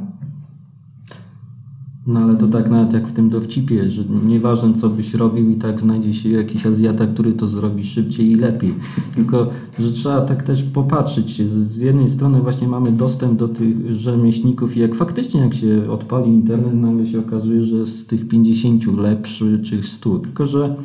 [2.07, 5.57] No ale to tak nawet jak w tym dowcipie, że nieważne co byś robił i
[5.57, 8.75] tak znajdzie się jakiś Azjata, który to zrobi szybciej i lepiej.
[9.15, 11.43] Tylko, że trzeba tak też popatrzeć.
[11.43, 16.31] Z jednej strony właśnie mamy dostęp do tych rzemieślników i jak faktycznie jak się odpali
[16.31, 20.19] internet, nagle się okazuje, że z tych 50 lepszy czy 100.
[20.19, 20.77] Tylko, że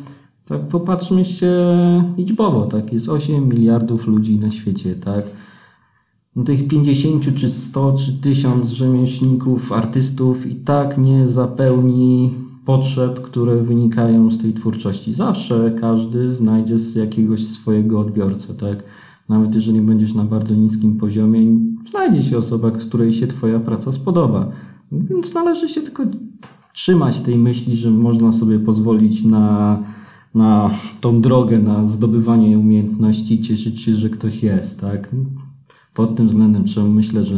[0.46, 1.54] tak popatrzmy się
[2.18, 2.94] liczbowo, tak?
[2.94, 5.24] Jest 8 miliardów ludzi na świecie, tak?
[6.39, 12.34] No tych 50 czy 100 czy 1000 rzemieślników, artystów i tak nie zapełni
[12.65, 15.13] potrzeb, które wynikają z tej twórczości.
[15.13, 18.84] Zawsze każdy znajdzie z jakiegoś swojego odbiorcę, tak?
[19.30, 21.39] Nawet jeżeli będziesz na bardzo niskim poziomie,
[21.89, 24.52] znajdzie się osoba, z której się Twoja praca spodoba.
[24.92, 26.04] Więc należy się tylko
[26.73, 29.79] trzymać tej myśli, że można sobie pozwolić na,
[30.35, 30.69] na
[31.02, 35.10] tą drogę, na zdobywanie umiejętności, cieszyć się, że ktoś jest, tak?
[36.00, 37.35] Pod tym względem myślę, że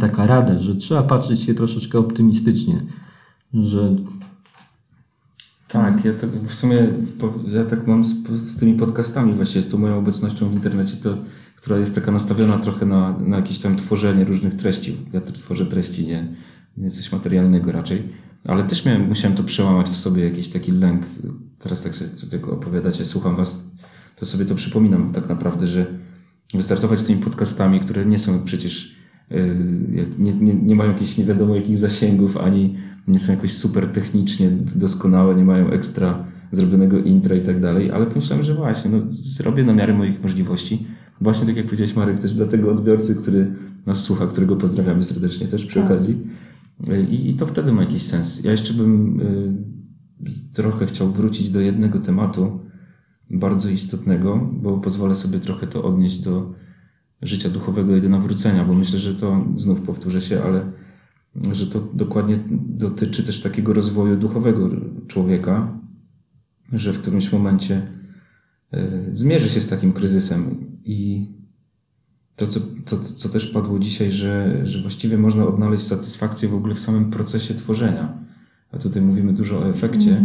[0.00, 2.82] taka rada, że trzeba patrzeć się troszeczkę optymistycznie,
[3.54, 3.96] że
[5.68, 6.88] tak, ja tak w sumie
[7.52, 11.18] ja tak mam z, z, tymi podcastami właściwie, z tą moją obecnością w internecie, to,
[11.56, 14.96] która jest taka nastawiona trochę na, na jakieś tam tworzenie różnych treści.
[15.12, 16.34] Ja też tworzę treści, nie,
[16.76, 18.02] nie coś materialnego raczej,
[18.48, 21.02] ale też miałem, musiałem to przełamać w sobie, jakiś taki lęk
[21.58, 23.70] teraz tak sobie tego opowiadacie, słucham was,
[24.16, 26.05] to sobie to przypominam tak naprawdę, że
[26.54, 28.96] wystartować z tymi podcastami, które nie są przecież,
[29.30, 32.74] yy, nie, nie, nie mają jakichś nie wiadomo jakich zasięgów, ani
[33.08, 38.06] nie są jakoś super technicznie doskonałe, nie mają ekstra zrobionego intra i tak dalej, ale
[38.06, 40.86] pomyślałem, że właśnie, no, zrobię na miarę moich możliwości.
[41.20, 43.52] Właśnie tak jak powiedziałeś Marek, też dla tego odbiorcy, który
[43.86, 45.84] nas słucha, którego pozdrawiamy serdecznie też przy Tak.
[45.84, 46.16] okazji.
[47.10, 48.44] I, I to wtedy ma jakiś sens.
[48.44, 52.60] Ja jeszcze bym y, trochę chciał wrócić do jednego tematu
[53.30, 56.52] bardzo istotnego, bo pozwolę sobie trochę to odnieść do
[57.22, 60.72] życia duchowego i do nawrócenia, bo myślę, że to znów powtórzę się, ale
[61.52, 64.70] że to dokładnie dotyczy też takiego rozwoju duchowego
[65.06, 65.80] człowieka,
[66.72, 67.82] że w którymś momencie
[68.74, 68.78] y,
[69.12, 70.66] zmierzy się z takim kryzysem.
[70.84, 71.28] I
[72.36, 76.74] to, co, to, co też padło dzisiaj, że, że właściwie można odnaleźć satysfakcję w ogóle
[76.74, 78.18] w samym procesie tworzenia.
[78.72, 80.24] A tutaj mówimy dużo o efekcie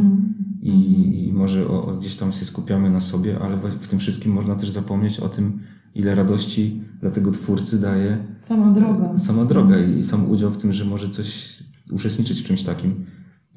[0.61, 3.99] i, i może o, o gdzieś tam się skupiamy na sobie, ale w, w tym
[3.99, 5.59] wszystkim można też zapomnieć o tym,
[5.95, 9.17] ile radości dla tego twórcy daje Sama droga.
[9.17, 11.59] sama droga i sam udział w tym, że może coś
[11.91, 13.05] uczestniczyć w czymś takim.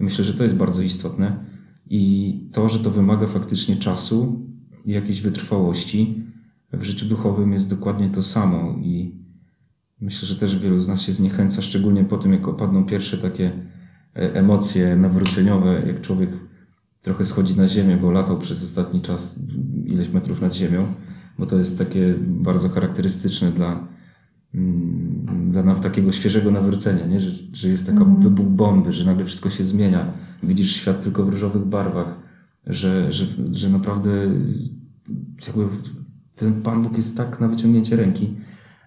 [0.00, 1.44] Myślę, że to jest bardzo istotne
[1.90, 4.46] i to, że to wymaga faktycznie czasu
[4.84, 6.24] i jakiejś wytrwałości
[6.72, 9.24] w życiu duchowym jest dokładnie to samo i
[10.00, 13.52] myślę, że też wielu z nas się zniechęca, szczególnie po tym, jak opadną pierwsze takie
[14.16, 16.30] e, emocje nawróceniowe, jak człowiek
[17.04, 19.38] trochę schodzi na ziemię, bo latał przez ostatni czas
[19.84, 20.86] ileś metrów nad ziemią,
[21.38, 23.88] bo to jest takie bardzo charakterystyczne dla,
[24.54, 27.20] mm, dla takiego świeżego nawrócenia, nie?
[27.20, 31.28] Że, że jest taka wybuch bomby, że nagle wszystko się zmienia, widzisz świat tylko w
[31.28, 32.20] różowych barwach,
[32.66, 34.10] że, że, że naprawdę
[35.46, 35.64] jakby
[36.36, 38.36] ten Pan Bóg jest tak na wyciągnięcie ręki,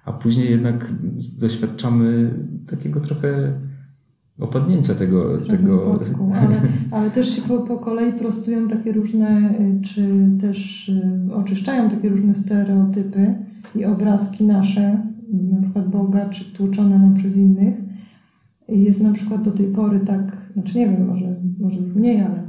[0.05, 0.93] a później jednak
[1.39, 2.33] doświadczamy
[2.67, 3.59] takiego trochę
[4.39, 6.61] opadnięcia tego, tego spadku, ale,
[6.91, 12.09] ale też się po, po kolei prostują takie różne, y, czy też y, oczyszczają takie
[12.09, 13.35] różne stereotypy
[13.75, 15.07] i obrazki nasze,
[15.51, 17.75] na przykład Boga, czy wtłoczone nam przez innych.
[18.67, 22.43] Jest na przykład do tej pory tak, znaczy nie wiem, może, może już mniej, ale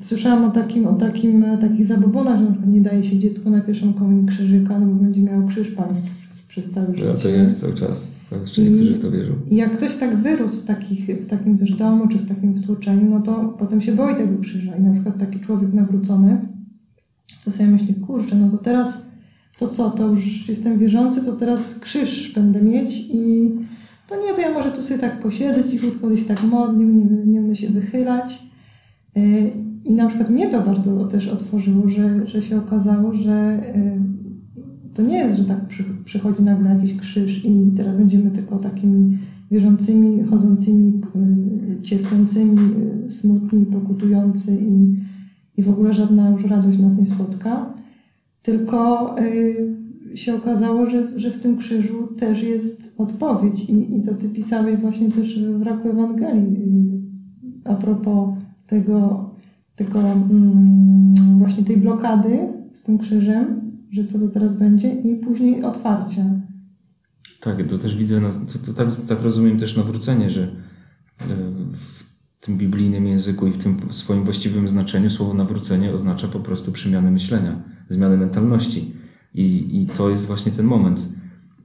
[0.00, 3.60] słyszałam o takim, o takim, takich zabobonach, że na przykład nie daje się dziecku na
[3.60, 6.27] pierwszą komunię krzyżyka, no bo będzie miało krzyż państw
[6.60, 7.04] przez, całe życie.
[7.14, 8.24] No to jest cały czas.
[8.30, 9.32] To jeszcze niektórzy w to wierzą.
[9.50, 13.20] Jak ktoś tak wyrósł w, takich, w takim też domu, czy w takim wtłoczeniu, no
[13.20, 14.76] to potem się boi tego krzyża.
[14.76, 16.38] I na przykład taki człowiek nawrócony,
[17.40, 19.02] co sobie myśli, kurczę, no to teraz,
[19.58, 23.50] to co, to już jestem wierzący, to teraz krzyż będę mieć i
[24.08, 27.04] to nie, to ja może tu sobie tak posiedzę cichutko, będę się tak modlił, nie,
[27.26, 28.42] nie będę się wychylać.
[29.14, 29.52] Yy,
[29.84, 34.07] I na przykład mnie to bardzo też otworzyło, że, że się okazało, że yy,
[34.98, 39.18] to nie jest, że tak przy, przychodzi nagle jakiś krzyż i teraz będziemy tylko takimi
[39.50, 42.58] wierzącymi, chodzącymi, y, cierpiącymi,
[43.06, 44.96] y, smutni, pokutujący i,
[45.56, 47.74] i w ogóle żadna już radość nas nie spotka.
[48.42, 54.14] Tylko y, się okazało, że, że w tym krzyżu też jest odpowiedź i, i to
[54.14, 56.56] ty pisałeś właśnie też w Raku Ewangelii
[57.66, 58.28] y, a propos
[58.66, 59.30] tego,
[59.76, 62.38] tego mm, właśnie tej blokady
[62.72, 66.24] z tym krzyżem, że co to teraz będzie i później otwarcia.
[67.40, 71.26] Tak, to też widzę, to, to tak, tak rozumiem też nawrócenie, że e,
[71.72, 72.08] w
[72.40, 77.10] tym biblijnym języku i w tym swoim właściwym znaczeniu słowo nawrócenie oznacza po prostu przemianę
[77.10, 78.92] myślenia, zmianę mentalności.
[79.34, 81.08] I, i to jest właśnie ten moment,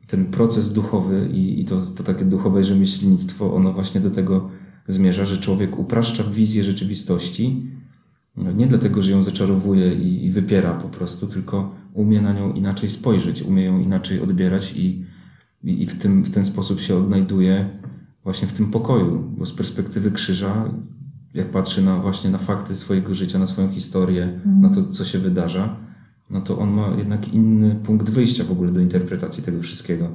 [0.07, 4.49] ten proces duchowy i, i to, to takie duchowe rzemieślnictwo, ono właśnie do tego
[4.88, 7.71] zmierza, że człowiek upraszcza wizję rzeczywistości,
[8.38, 13.41] nie dlatego, że ją zaczarowuje i, wypiera po prostu, tylko umie na nią inaczej spojrzeć,
[13.41, 15.05] umie ją inaczej odbierać i,
[15.63, 17.69] i, i w, tym, w ten sposób się odnajduje
[18.23, 20.73] właśnie w tym pokoju, bo z perspektywy krzyża,
[21.34, 25.19] jak patrzy na właśnie na fakty swojego życia, na swoją historię, na to, co się
[25.19, 25.75] wydarza,
[26.29, 30.09] no to on ma jednak inny punkt wyjścia w ogóle do interpretacji tego wszystkiego.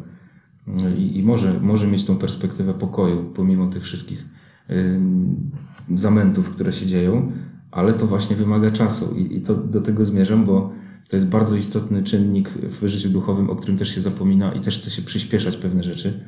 [0.67, 4.25] No I, i może, może mieć tą perspektywę pokoju, pomimo tych wszystkich
[4.71, 5.51] ym,
[5.95, 7.33] zamętów, które się dzieją,
[7.71, 10.73] ale to właśnie wymaga czasu i, i to do tego zmierzam, bo
[11.09, 14.79] to jest bardzo istotny czynnik w życiu duchowym, o którym też się zapomina i też
[14.79, 16.21] chce się przyspieszać pewne rzeczy.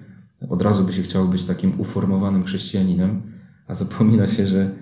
[0.48, 3.22] Od razu by się chciało być takim uformowanym chrześcijaninem,
[3.66, 4.74] a zapomina się, że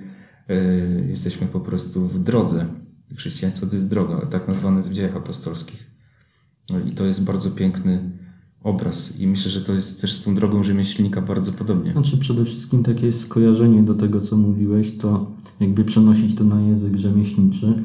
[0.50, 2.66] y, jesteśmy po prostu w drodze.
[3.16, 5.90] Chrześcijaństwo to jest droga, tak nazwane jest w dziejach apostolskich.
[6.70, 8.10] No i to jest bardzo piękny
[8.62, 11.92] obraz i myślę, że to jest też z tą drogą rzemieślnika bardzo podobnie.
[11.92, 16.96] Znaczy przede wszystkim takie skojarzenie do tego, co mówiłeś, to jakby przenosić to na język
[16.96, 17.82] rzemieślniczy.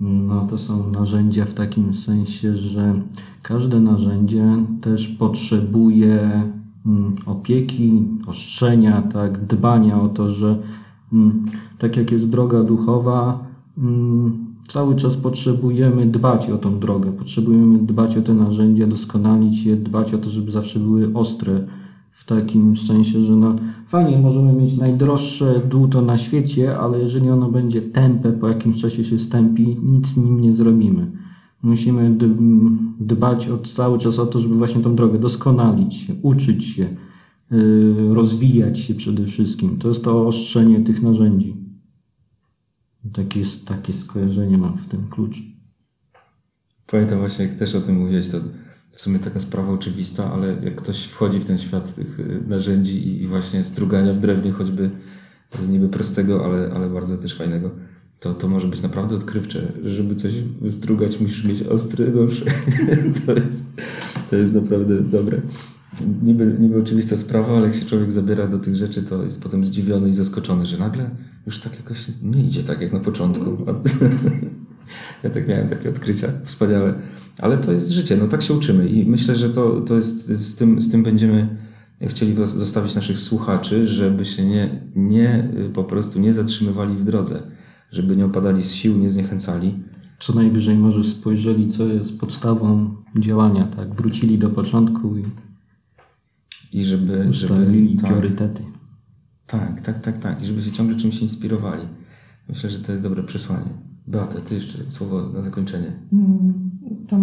[0.00, 2.94] No to są narzędzia w takim sensie, że
[3.42, 4.44] każde narzędzie
[4.80, 6.42] też potrzebuje
[6.86, 10.58] mm, opieki, ostrzenia, tak, dbania o to, że
[11.12, 11.44] mm,
[11.78, 13.46] tak jak jest droga duchowa,
[13.78, 19.76] mm, cały czas potrzebujemy dbać o tą drogę, potrzebujemy dbać o te narzędzia, doskonalić je,
[19.76, 21.66] dbać o to, żeby zawsze były ostre.
[22.24, 23.56] W takim sensie, że no,
[23.88, 29.04] fajnie możemy mieć najdroższe dłuto na świecie, ale jeżeli ono będzie tępe, po jakimś czasie
[29.04, 31.10] się stępi, nic z nim nie zrobimy.
[31.62, 32.16] Musimy
[33.00, 36.88] dbać od, cały czas o to, żeby właśnie tą drogę doskonalić się, uczyć się,
[37.50, 39.78] yy, rozwijać się przede wszystkim.
[39.78, 41.56] To jest to ostrzenie tych narzędzi.
[43.12, 45.42] Takie, takie skojarzenie mam w tym klucz.
[46.86, 48.38] Pamiętam właśnie, jak też o tym mówiłeś, to
[48.94, 53.22] w sumie taka sprawa oczywista, ale jak ktoś wchodzi w ten świat tych y, narzędzi
[53.22, 54.90] i- właśnie strugania w drewnie, choćby
[55.64, 57.70] y, niby prostego, ale, ale bardzo też fajnego,
[58.20, 59.72] to, to może być naprawdę odkrywcze.
[59.84, 62.44] Żeby coś wystrugać, musisz mieć ostry nóż.
[63.26, 63.82] to, jest,
[64.30, 65.40] to jest naprawdę dobre.
[66.22, 69.64] Niby, niby oczywista sprawa, ale jak się człowiek zabiera do tych rzeczy, to jest potem
[69.64, 71.10] zdziwiony i zaskoczony, że nagle
[71.46, 73.56] już tak jakoś nie idzie tak jak na początku.
[75.22, 76.94] Ja tak miałem takie odkrycia wspaniałe.
[77.38, 80.56] Ale to jest życie, no tak się uczymy i myślę, że to, to jest, z
[80.56, 81.56] tym, z tym będziemy
[82.02, 87.42] chcieli zostawić naszych słuchaczy, żeby się nie, nie y, po prostu nie zatrzymywali w drodze,
[87.90, 89.74] żeby nie opadali z sił, nie zniechęcali.
[90.20, 93.94] Co najwyżej może spojrzeli, co jest podstawą działania, tak?
[93.94, 95.24] Wrócili do początku i
[96.72, 98.62] I żeby, ustalili żeby tak, priorytety.
[99.46, 100.42] tak, tak, tak, tak.
[100.42, 101.88] I żeby się ciągle czymś inspirowali.
[102.48, 103.70] Myślę, że to jest dobre przesłanie.
[104.06, 105.92] Beata, ty jeszcze słowo na zakończenie.
[106.12, 106.54] Mm,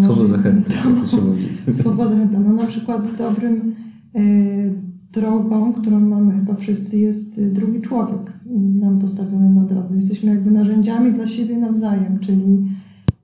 [0.05, 1.47] Słowo zachęty, jak to się mówi.
[1.81, 2.39] Słowo zachęta.
[2.39, 3.75] No na przykład dobrym
[4.15, 4.73] y,
[5.13, 8.33] drogą, którą mamy chyba wszyscy, jest y, drugi człowiek
[8.79, 9.95] nam postawiony na drodze.
[9.95, 12.67] Jesteśmy jakby narzędziami dla siebie nawzajem, czyli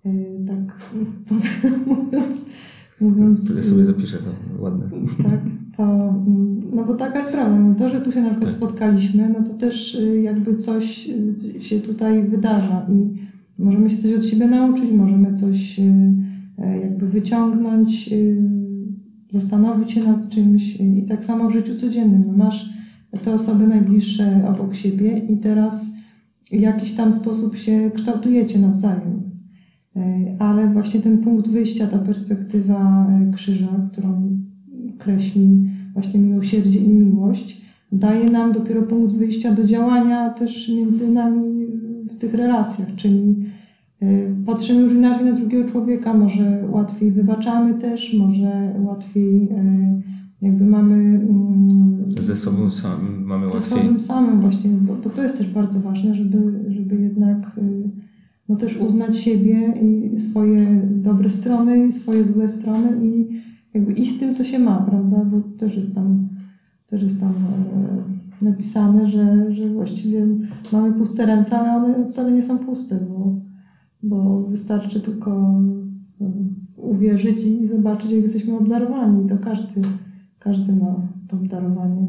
[0.05, 0.79] y, tak
[1.87, 2.45] mówiąc,
[3.01, 4.85] mówiąc Ja sobie zapiszę to ładne.
[5.23, 5.39] tak,
[5.77, 7.59] to, mm, no bo taka jest prawda.
[7.59, 8.57] No to, że tu się na przykład Tak.
[8.57, 11.09] spotkaliśmy, no to też y, jakby coś
[11.59, 13.26] się tutaj wydarza i
[13.57, 15.83] możemy się coś od siebie nauczyć, możemy coś y,
[16.57, 18.37] e, jakby wyciągnąć, y,
[19.29, 22.23] zastanowić się nad czymś y, i tak samo w życiu codziennym.
[22.27, 22.69] No masz
[23.23, 25.97] te osoby najbliższe obok siebie i teraz
[26.51, 29.21] w jakiś tam sposób się kształtujecie nawzajem.
[29.95, 34.37] E, Ale właśnie ten punkt wyjścia, ta perspektywa e, krzyża, którą
[34.97, 41.67] kreśli właśnie miłosierdzie i miłość, daje nam dopiero punkt wyjścia do działania też między nami
[42.17, 43.35] w tych relacjach, czyli
[44.01, 44.07] e,
[44.45, 50.01] patrzymy już inaczej na drugiego człowieka, może łatwiej wybaczamy też, może łatwiej e,
[50.41, 53.87] jakby mamy mm, Ze sobą sam mamy ze łatwiej.
[53.87, 57.89] sobą samym właśnie, bo, bo to jest też bardzo ważne, żeby, żeby jednak y,
[58.49, 63.41] no też uznać siebie i swoje dobre strony i swoje złe strony i
[63.73, 65.25] jakby iść z tym, co się ma, prawda?
[65.25, 66.27] Bo też jest tam,
[66.87, 67.33] też jest tam
[68.41, 70.27] napisane, że, że właściwie
[70.71, 73.35] mamy puste ręce, ale one wcale nie są puste, bo,
[74.03, 75.31] bo wystarczy tylko
[76.21, 76.31] e,
[76.77, 79.29] uwierzyć i zobaczyć, jak jesteśmy obdarowani.
[79.29, 79.81] To każdy,
[80.39, 80.95] każdy ma
[81.27, 82.07] to obdarowanie.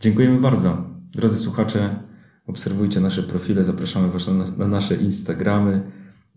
[0.00, 0.76] Dziękujemy bardzo.
[1.12, 1.90] Drodzy słuchacze,
[2.46, 5.82] obserwujcie nasze profile, zapraszamy Was na, na nasze Instagramy.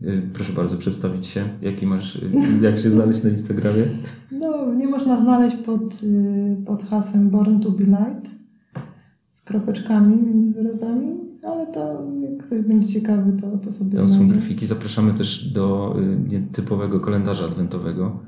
[0.04, 1.44] Y, Proszę bardzo przedstawić się.
[1.62, 2.22] Jaki masz, y,
[2.62, 3.84] jak się znaleźć na Instagramie?
[4.32, 8.32] No, nie można znaleźć pod, y, pod hasłem Born to be Light
[9.30, 11.08] z kropeczkami między wyrazami,
[11.44, 14.34] ale to jak ktoś będzie ciekawy, to, to sobie Tam są znajdzie.
[14.34, 14.66] grafiki.
[14.66, 15.96] Zapraszamy też do
[16.30, 18.20] nietypowego kalendarza adwentowego.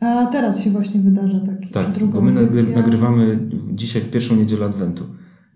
[0.00, 2.32] A teraz się właśnie wydarza taki Tak, bo my
[2.74, 5.04] nagrywamy dzisiaj w pierwszą niedzielę Adwentu.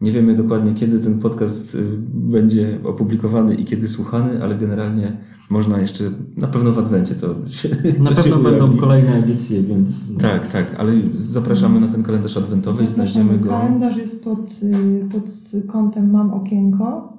[0.00, 1.82] Nie wiemy dokładnie, kiedy ten podcast y,
[2.14, 5.16] będzie opublikowany i kiedy słuchany, ale generalnie
[5.50, 6.04] można jeszcze,
[6.36, 7.68] na pewno w Adwencie to się
[8.00, 8.80] Na to się pewno będą ujawni.
[8.80, 13.50] kolejne edycje, więc Tak, tak, ale zapraszamy na ten kalendarz adwentowy i znajdziemy go.
[13.50, 15.24] Kalendarz jest pod, y, pod
[15.66, 17.16] kątem Mam Okienko.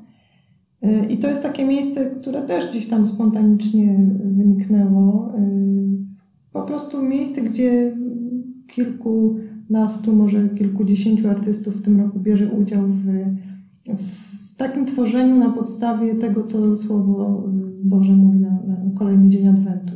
[0.83, 3.99] Y, I to jest takie miejsce, które też gdzieś tam spontanicznie
[4.37, 5.33] wyniknęło.
[6.53, 7.95] Po prostu miejsce, gdzie
[9.67, 13.05] kilkunastu, może kilkudziesięciu artystów w tym roku bierze udział w,
[13.97, 17.43] w takim tworzeniu na podstawie tego, co Słowo
[17.83, 19.93] Boże mówi na, na kolejny dzień Adwentu.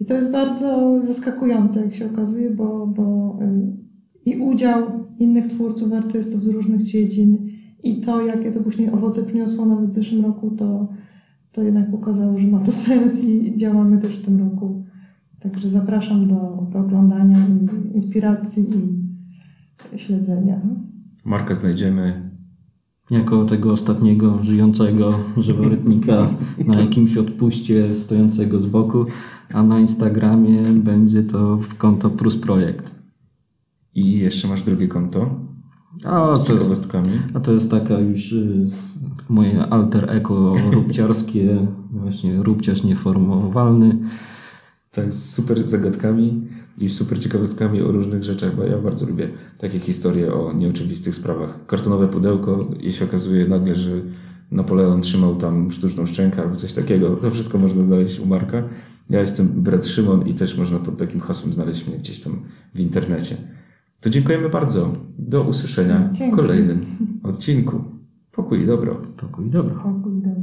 [0.00, 4.82] I to jest bardzo zaskakujące, jak się okazuje, bo, bo y, i udział
[5.18, 7.48] innych twórców, artystów z różnych dziedzin
[7.82, 10.88] i to, jakie to później owoce przyniosło nawet w zeszłym roku, to,
[11.52, 14.82] to jednak pokazało, że ma to sens i działamy też w tym roku.
[15.40, 18.64] Także zapraszam do, do oglądania i inspiracji
[19.94, 20.60] i śledzenia.
[21.24, 22.30] Marka znajdziemy.
[23.10, 26.28] jako tego ostatniego żyjącego żyworytnika
[26.66, 29.04] na jakimś odpuście stojącego z boku,
[29.54, 32.94] a na Instagramie będzie to w konto Prus Projekt.
[33.94, 35.30] I jeszcze masz drugie konto.
[36.04, 37.10] A z to, ciekawostkami.
[37.34, 38.66] a to jest taka już y,
[39.28, 43.98] moje alter ego róbciarskie, właśnie róbciarz nieformowalny.
[44.96, 49.28] Tak, z super zagadkami i super ciekawostkami o różnych rzeczach, bo ja bardzo lubię
[49.60, 51.66] takie historie o nieoczywistych sprawach.
[51.66, 53.90] Kartonowe pudełko i się okazuje nagle, że
[54.50, 57.16] Napoleon trzymał tam sztuczną szczękę albo coś takiego.
[57.16, 58.62] To wszystko można znaleźć u Marka.
[59.10, 62.40] Ja jestem brat Szymon i też można pod takim hasłem znaleźć mnie gdzieś tam
[62.74, 63.36] w internecie.
[64.00, 64.92] To dziękujemy bardzo.
[65.18, 66.36] Do usłyszenia w Dzięki.
[66.36, 66.86] kolejnym
[67.22, 67.84] odcinku.
[68.32, 69.02] Pokój i dobro.
[69.20, 69.74] Pokój, dobra.
[69.74, 70.35] O kurde.